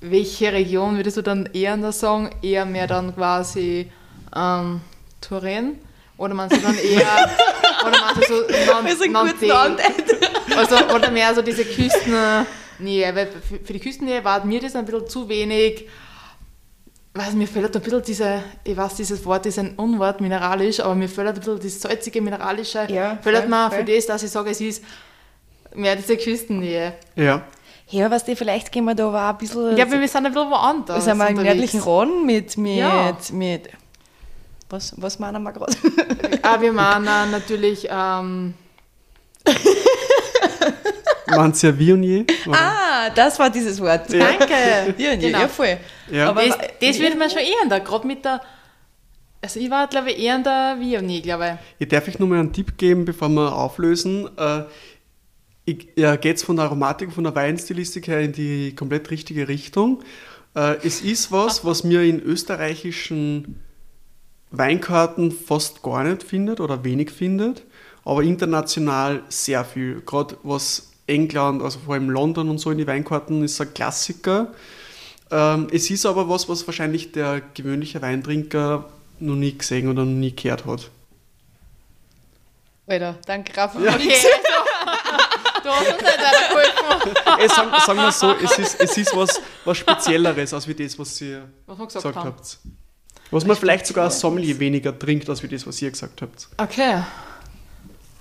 welche 0.00 0.52
Region 0.52 0.96
würdest 0.96 1.16
du 1.16 1.22
dann 1.22 1.48
eher 1.52 1.76
da 1.76 1.92
sagen? 1.92 2.30
Eher 2.42 2.64
mehr 2.64 2.86
dann 2.86 3.14
quasi 3.14 3.90
ähm, 4.34 4.80
Touraine? 5.20 5.74
Oder 6.18 6.34
meinst 6.34 6.56
du 6.56 6.60
dann 6.60 6.76
eher, 6.76 7.30
oder 7.86 8.00
meinst 8.00 8.28
du 8.28 8.34
so 8.34 8.40
non, 8.72 8.84
Wir 8.84 8.96
sind 8.96 9.12
non 9.12 9.76
also, 10.56 10.76
Oder 10.94 11.10
mehr 11.10 11.34
so 11.34 11.42
diese 11.42 11.64
Küsten, 11.64 12.14
nee, 12.78 13.04
weil 13.14 13.28
für 13.64 13.72
die 13.72 13.80
Küstennähe 13.80 14.22
war 14.22 14.44
mir 14.44 14.60
das 14.60 14.76
ein 14.76 14.84
bisschen 14.84 15.08
zu 15.08 15.28
wenig 15.28 15.88
weiß, 17.14 17.34
mir 17.34 17.46
fällt 17.46 17.76
ein 17.76 17.82
bisschen 17.82 18.02
diese, 18.02 18.42
ich 18.64 18.76
weiß, 18.76 18.94
dieses 18.96 19.24
Wort 19.24 19.44
ist 19.46 19.58
ein 19.58 19.74
Unwort, 19.76 20.20
mineralisch, 20.20 20.80
aber 20.80 20.94
mir 20.94 21.08
fällt 21.08 21.28
ein 21.28 21.34
bisschen 21.34 21.60
das 21.60 21.80
salzige, 21.80 22.22
mineralische, 22.22 22.86
ja, 22.88 23.18
fällt 23.20 23.48
mir 23.48 23.70
für 23.70 23.84
das, 23.84 24.06
dass 24.06 24.22
ich 24.22 24.30
sage, 24.30 24.50
es 24.50 24.60
ist 24.60 24.82
mehr 25.74 25.96
diese 25.96 26.16
Küstennähe. 26.16 26.94
Ja. 27.16 27.42
Ja, 27.88 28.10
was 28.10 28.24
die 28.24 28.34
vielleicht 28.34 28.72
gehen 28.72 28.84
wir 28.86 28.94
da 28.94 29.08
aber 29.08 29.28
ein 29.28 29.36
bisschen. 29.36 29.76
Ja, 29.76 29.90
wir 29.90 30.08
sind 30.08 30.24
ein 30.24 30.32
bisschen 30.32 30.50
woanders. 30.50 30.96
Wir 30.96 31.02
sind 31.02 31.18
mal 31.18 31.28
im 31.28 31.36
nördlichen 31.36 31.80
Rhône 31.80 32.24
mit, 32.24 32.56
mit, 32.56 32.78
ja. 32.78 33.14
mit. 33.32 33.68
Was, 34.70 34.94
was 34.96 35.18
meinen 35.18 35.42
wir 35.42 35.52
gerade? 35.52 35.76
ah, 36.42 36.58
wir 36.58 36.72
meinen 36.72 37.30
natürlich. 37.30 37.86
Ähm, 37.90 38.54
Ja 41.32 41.78
Vionier? 41.78 42.24
Ah, 42.50 43.10
das 43.10 43.38
war 43.38 43.50
dieses 43.50 43.80
Wort. 43.80 44.12
Ja. 44.12 44.32
Danke. 44.32 44.94
Vionier, 44.96 45.16
genau. 45.16 45.40
ja 45.40 45.48
voll. 45.48 45.78
Ja. 46.10 46.28
Aber 46.30 46.46
das, 46.46 46.56
das 46.80 46.98
würde 46.98 47.16
man 47.16 47.30
schon 47.30 47.40
eher 47.40 47.68
da, 47.68 47.78
gerade 47.78 48.06
mit 48.06 48.24
der. 48.24 48.40
Also 49.40 49.58
ich 49.58 49.70
war, 49.70 49.88
glaube 49.88 50.10
ich, 50.12 50.22
eher 50.22 50.36
in 50.36 50.44
der 50.44 50.76
Vionier, 50.78 51.20
glaube 51.20 51.58
ich. 51.78 51.86
Ich 51.86 51.88
darf 51.88 52.06
euch 52.06 52.18
nochmal 52.18 52.38
einen 52.40 52.52
Tipp 52.52 52.76
geben, 52.76 53.04
bevor 53.04 53.28
wir 53.28 53.54
auflösen. 53.54 54.28
Äh, 54.36 54.62
ja, 55.96 56.16
geht 56.16 56.36
es 56.36 56.42
von 56.42 56.56
der 56.56 56.66
Aromatik, 56.66 57.12
von 57.12 57.24
der 57.24 57.34
Weinstilistik 57.34 58.08
her 58.08 58.20
in 58.20 58.32
die 58.32 58.74
komplett 58.74 59.10
richtige 59.10 59.48
Richtung. 59.48 60.02
Äh, 60.54 60.76
es 60.84 61.00
ist 61.00 61.32
was, 61.32 61.64
was 61.64 61.84
mir 61.84 62.02
in 62.02 62.20
österreichischen 62.20 63.60
Weinkarten 64.50 65.32
fast 65.32 65.82
gar 65.82 66.04
nicht 66.04 66.22
findet 66.22 66.60
oder 66.60 66.84
wenig 66.84 67.10
findet, 67.10 67.64
aber 68.04 68.22
international 68.22 69.22
sehr 69.28 69.64
viel. 69.64 70.02
Gerade 70.02 70.36
was 70.42 70.91
England, 71.06 71.62
also 71.62 71.78
vor 71.78 71.94
allem 71.94 72.10
London 72.10 72.48
und 72.48 72.58
so 72.58 72.70
in 72.70 72.78
die 72.78 72.86
Weinkarten, 72.86 73.42
ist 73.42 73.60
ein 73.60 73.72
Klassiker. 73.74 74.48
Ähm, 75.30 75.68
es 75.72 75.90
ist 75.90 76.06
aber 76.06 76.28
was, 76.28 76.48
was 76.48 76.66
wahrscheinlich 76.66 77.12
der 77.12 77.42
gewöhnliche 77.54 78.02
Weintrinker 78.02 78.88
noch 79.18 79.36
nie 79.36 79.56
gesehen 79.56 79.88
oder 79.88 80.04
noch 80.04 80.12
nie 80.12 80.34
gehört 80.34 80.66
hat. 80.66 80.90
Alter, 82.86 83.16
danke, 83.26 83.56
Rafa. 83.56 83.80
Ja. 83.80 83.94
Okay, 83.94 84.12
also, 84.12 84.28
du 85.62 85.70
hast 85.70 85.92
uns 85.92 86.02
nicht 86.02 86.18
weitergeholfen. 86.54 87.48
sagen, 87.48 87.70
sagen 87.86 87.98
wir 87.98 88.12
so, 88.12 88.34
es 88.34 88.58
ist, 88.58 88.80
es 88.80 88.96
ist 88.98 89.16
was, 89.16 89.40
was 89.64 89.78
Spezielleres, 89.78 90.52
als 90.52 90.68
wie 90.68 90.74
das, 90.74 90.98
was 90.98 91.20
ihr 91.20 91.48
was 91.66 91.78
gesagt, 91.78 91.92
gesagt 91.92 92.16
habt. 92.16 92.58
Was 93.30 93.46
man 93.46 93.56
vielleicht 93.56 93.86
sogar 93.86 94.04
als 94.04 94.20
Sommelier 94.20 94.58
weniger 94.58 94.98
trinkt, 94.98 95.28
als 95.30 95.42
wie 95.42 95.48
das, 95.48 95.66
was 95.66 95.80
ihr 95.80 95.90
gesagt 95.90 96.20
habt. 96.20 96.48
Okay. 96.58 97.02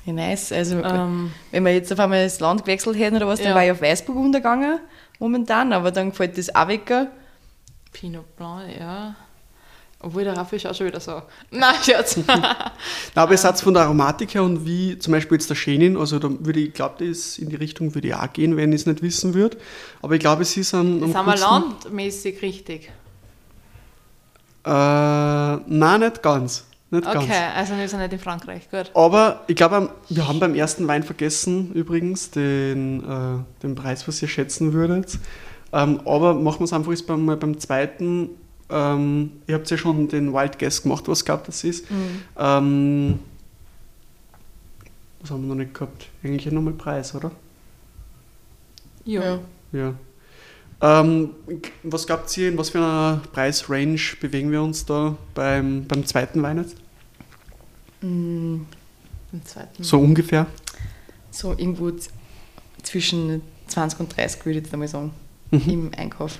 Ja, 0.05 0.13
nice. 0.13 0.51
Also, 0.51 0.83
ähm, 0.83 1.31
wenn 1.51 1.63
wir 1.63 1.73
jetzt 1.73 1.91
auf 1.93 1.99
einmal 1.99 2.23
das 2.23 2.39
Land 2.39 2.63
gewechselt 2.63 2.97
hätten 2.97 3.17
oder 3.17 3.27
was, 3.27 3.39
dann 3.39 3.49
ja. 3.49 3.55
war 3.55 3.63
ich 3.63 3.71
auf 3.71 3.81
Weißburg 3.81 4.15
untergegangen 4.15 4.79
momentan, 5.19 5.71
aber 5.71 5.91
dann 5.91 6.09
gefällt 6.09 6.37
das 6.37 6.53
auch 6.53 6.67
weg. 6.67 6.91
Pinot 7.93 8.35
Blanc, 8.35 8.63
ja. 8.77 9.15
Obwohl 10.03 10.23
der 10.23 10.35
Raffi 10.35 10.55
ist 10.55 10.65
auch 10.65 10.73
schon 10.73 10.87
wieder 10.87 10.99
so. 10.99 11.21
Nein, 11.51 11.75
Scherz. 11.83 12.17
Na, 12.27 12.71
aber 13.13 13.33
es 13.35 13.43
hat 13.45 13.61
von 13.61 13.75
der 13.75 13.83
Aromatik 13.83 14.33
her 14.33 14.43
und 14.43 14.65
wie 14.65 14.97
zum 14.97 15.13
Beispiel 15.13 15.37
jetzt 15.37 15.49
der 15.49 15.57
Chenin, 15.57 15.95
also 15.95 16.17
da 16.17 16.27
würde 16.39 16.59
ich, 16.59 16.73
glaube, 16.73 17.05
das 17.05 17.37
in 17.37 17.49
die 17.49 17.55
Richtung 17.55 17.93
würde 17.93 18.07
ich 18.07 18.15
auch 18.15 18.33
gehen, 18.33 18.57
wenn 18.57 18.73
ich 18.73 18.81
es 18.81 18.87
nicht 18.87 19.03
wissen 19.03 19.35
würde. 19.35 19.57
Aber 20.01 20.15
ich 20.15 20.19
glaube, 20.19 20.41
es 20.41 20.57
ist 20.57 20.73
ein. 20.73 21.03
Ist 21.03 21.13
wir 21.13 21.37
landmäßig 21.37 22.41
richtig? 22.41 22.91
Äh, 24.65 24.69
nein, 24.69 25.99
nicht 25.99 26.23
ganz. 26.23 26.65
Nicht 26.91 27.07
okay, 27.07 27.27
ganz. 27.27 27.55
also 27.55 27.77
wir 27.77 27.87
sind 27.87 27.99
nicht 28.01 28.11
in 28.11 28.19
Frankreich, 28.19 28.69
gut. 28.69 28.91
Aber 28.93 29.43
ich 29.47 29.55
glaube, 29.55 29.89
wir 30.09 30.27
haben 30.27 30.41
beim 30.41 30.53
ersten 30.55 30.87
Wein 30.89 31.03
vergessen, 31.03 31.71
übrigens, 31.71 32.31
den, 32.31 33.01
äh, 33.01 33.63
den 33.63 33.75
Preis, 33.75 34.05
was 34.09 34.21
ihr 34.21 34.27
schätzen 34.27 34.73
würdet. 34.73 35.17
Ähm, 35.71 36.01
aber 36.05 36.33
machen 36.33 36.59
wir 36.59 36.65
es 36.65 36.73
einfach 36.73 36.91
jetzt 36.91 37.07
beim, 37.07 37.25
beim 37.25 37.57
zweiten. 37.59 38.31
Ähm, 38.69 39.31
ihr 39.47 39.55
habt 39.55 39.69
ja 39.69 39.77
schon 39.77 40.09
den 40.09 40.33
Wild 40.33 40.59
Guess 40.59 40.83
gemacht, 40.83 41.07
was 41.07 41.23
gab 41.23 41.45
das 41.45 41.63
ist. 41.63 41.89
Mhm. 41.89 42.21
Ähm, 42.37 43.19
was 45.21 45.31
haben 45.31 45.43
wir 45.43 45.47
noch 45.47 45.55
nicht 45.55 45.73
gehabt? 45.73 46.07
Eigentlich 46.23 46.51
nochmal 46.51 46.73
Preis, 46.73 47.15
oder? 47.15 47.31
Ja. 49.05 49.39
Ja. 49.71 49.93
Ähm, 50.81 51.29
was 51.83 52.07
gab 52.07 52.25
es 52.25 52.33
hier, 52.33 52.49
in 52.49 52.57
was 52.57 52.71
für 52.71 52.79
einer 52.79 53.21
Preisrange 53.31 53.99
bewegen 54.19 54.51
wir 54.51 54.61
uns 54.61 54.85
da 54.85 55.15
beim, 55.35 55.85
beim 55.87 56.05
zweiten 56.05 56.41
Wein 56.41 56.65
beim 58.01 59.45
zweiten. 59.45 59.83
So 59.83 59.99
ungefähr? 59.99 60.47
So 61.29 61.51
irgendwo 61.51 61.91
zwischen 62.83 63.41
20 63.67 63.99
und 63.99 64.17
30 64.17 64.45
würde 64.45 64.59
ich 64.59 64.65
jetzt 64.65 64.73
einmal 64.73 64.87
sagen, 64.87 65.11
mhm. 65.51 65.61
im 65.69 65.91
Einkauf. 65.95 66.39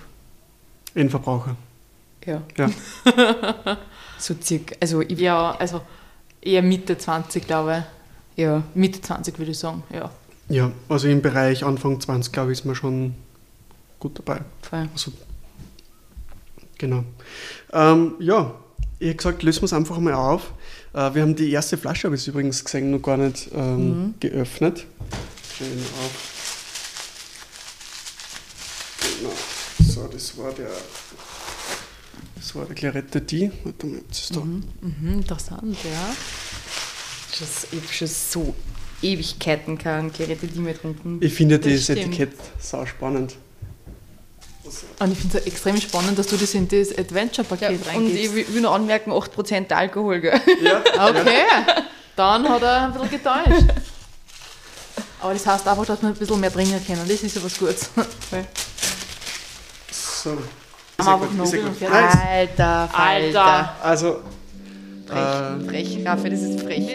In 0.94 1.10
Verbraucher? 1.10 1.56
Ja. 2.26 2.42
ja. 2.58 2.70
so 4.18 4.36
circa, 4.42 4.76
also 4.80 5.02
ja, 5.02 5.52
also 5.52 5.82
eher 6.42 6.62
Mitte 6.62 6.98
20, 6.98 7.48
glaube 7.48 7.86
ich. 8.36 8.44
Ja. 8.44 8.64
Mitte 8.74 9.02
20 9.02 9.38
würde 9.38 9.52
ich 9.52 9.60
sagen, 9.60 9.84
ja. 9.94 10.12
Ja, 10.50 10.72
also 10.90 11.08
im 11.08 11.22
Bereich 11.22 11.64
Anfang 11.64 12.00
20, 12.00 12.34
glaube 12.34 12.52
ich, 12.52 12.60
ist 12.60 12.66
man 12.66 12.76
schon 12.76 13.16
gut 14.00 14.20
dabei. 14.20 14.42
Voll. 14.62 14.90
Also, 14.92 15.12
genau. 16.78 17.06
Ähm, 17.72 18.16
ja, 18.20 18.54
ich 19.02 19.08
habe 19.08 19.18
gesagt, 19.18 19.44
lösen 19.44 19.62
wir 19.62 19.66
es 19.66 19.74
einfach 19.74 19.98
mal 19.98 20.14
auf. 20.14 20.54
Äh, 20.94 21.16
wir 21.16 21.24
haben 21.24 21.36
die 21.36 21.52
erste 21.52 21.76
Flasche, 21.76 22.08
habe 22.08 22.16
ich 22.16 22.28
übrigens 22.28 22.64
gesehen, 22.64 22.92
noch 22.92 23.02
gar 23.02 23.18
nicht 23.18 23.50
ähm, 23.54 23.88
mhm. 23.88 24.14
geöffnet. 24.20 24.86
Schön 25.58 25.80
auf. 26.04 26.30
Genau. 29.20 29.34
So, 29.90 30.08
das 30.08 30.38
war 30.38 30.52
der. 30.52 30.70
Das 32.36 32.56
war 32.56 32.66
der 32.66 32.76
Clarette 32.76 33.22
die. 33.22 33.52
Warte 33.64 33.88
mal, 33.88 34.02
jetzt 34.08 34.20
ist 34.20 34.36
da. 34.36 34.42
Mhm, 34.42 34.64
mhm, 34.82 35.14
interessant, 35.14 35.78
ja. 35.84 36.16
ich 37.32 37.42
habe 37.42 37.94
schon 37.94 38.08
so 38.08 38.56
Ewigkeiten 39.02 39.80
kein 39.80 40.14
Clarette 40.14 40.46
die 40.46 40.60
mehr 40.60 40.74
getrunken. 40.74 41.18
Ich 41.22 41.34
finde 41.34 41.58
das, 41.58 41.88
das 41.88 41.98
Etikett 41.98 42.34
sau 42.60 42.86
spannend. 42.86 43.36
Und 45.00 45.12
ich 45.12 45.18
finde 45.18 45.38
es 45.40 45.46
extrem 45.46 45.78
spannend, 45.82 46.18
dass 46.20 46.28
du 46.28 46.38
das 46.38 46.54
in 46.54 46.68
das 46.68 46.98
Adventure-Paket 46.98 47.86
ja, 47.86 47.92
reingibst. 47.92 48.32
Und 48.32 48.38
ich 48.38 48.54
will 48.54 48.62
nur 48.62 48.72
anmerken, 48.72 49.12
8% 49.12 49.72
Alkohol, 49.74 50.22
gell? 50.22 50.40
Ja. 50.62 50.82
Okay, 51.10 51.44
dann 52.16 52.48
hat 52.48 52.62
er 52.62 52.84
ein 52.84 52.94
bisschen 52.94 53.10
getäuscht. 53.10 53.74
Aber 55.22 55.34
das 55.34 55.46
heißt 55.46 55.68
einfach, 55.68 55.86
dass 55.86 56.02
wir 56.02 56.10
ein 56.10 56.16
bisschen 56.16 56.40
mehr 56.40 56.52
trinken 56.52 56.86
können. 56.86 57.02
Das 57.08 57.24
ist 57.24 57.36
ja 57.36 57.44
was 57.44 57.58
Gutes. 57.58 57.90
So. 59.92 60.38
Aber 60.98 61.26
noch 61.26 61.52
Alter, 61.92 62.90
Alter. 62.94 63.76
Also. 63.82 64.20
Frech, 65.08 65.18
äh, 65.18 65.70
frech, 65.70 66.08
Raffi, 66.08 66.30
das 66.30 66.42
ist 66.42 66.62
frech. 66.62 66.88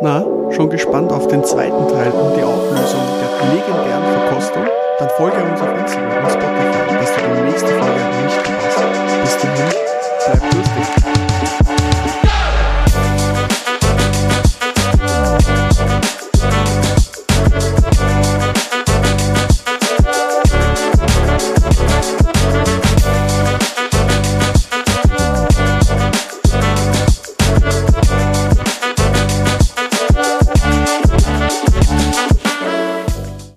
Na, 0.00 0.24
schon 0.50 0.70
gespannt 0.70 1.12
auf 1.12 1.28
den 1.28 1.44
zweiten 1.44 1.88
Teil 1.88 2.10
und 2.10 2.36
die 2.36 2.42
Auflösung 2.42 3.00
der 3.20 3.54
legendären 3.54 4.04
Verkostung? 4.04 4.66
dann 5.02 5.10
folge 5.16 5.42
uns 5.42 5.60
auf 5.60 5.68
Instagram 5.78 6.24
und 6.24 6.30
Spotify, 6.30 6.94
dass 6.98 7.14
du 7.14 7.20
die 7.34 7.42
nächste 7.42 7.68
Folge 7.68 8.00
nicht 8.22 8.46
verpasst. 8.46 9.22
Bis 9.22 9.36
dahin, 9.38 9.72
bleib 10.26 10.54
lustig. 10.54 11.21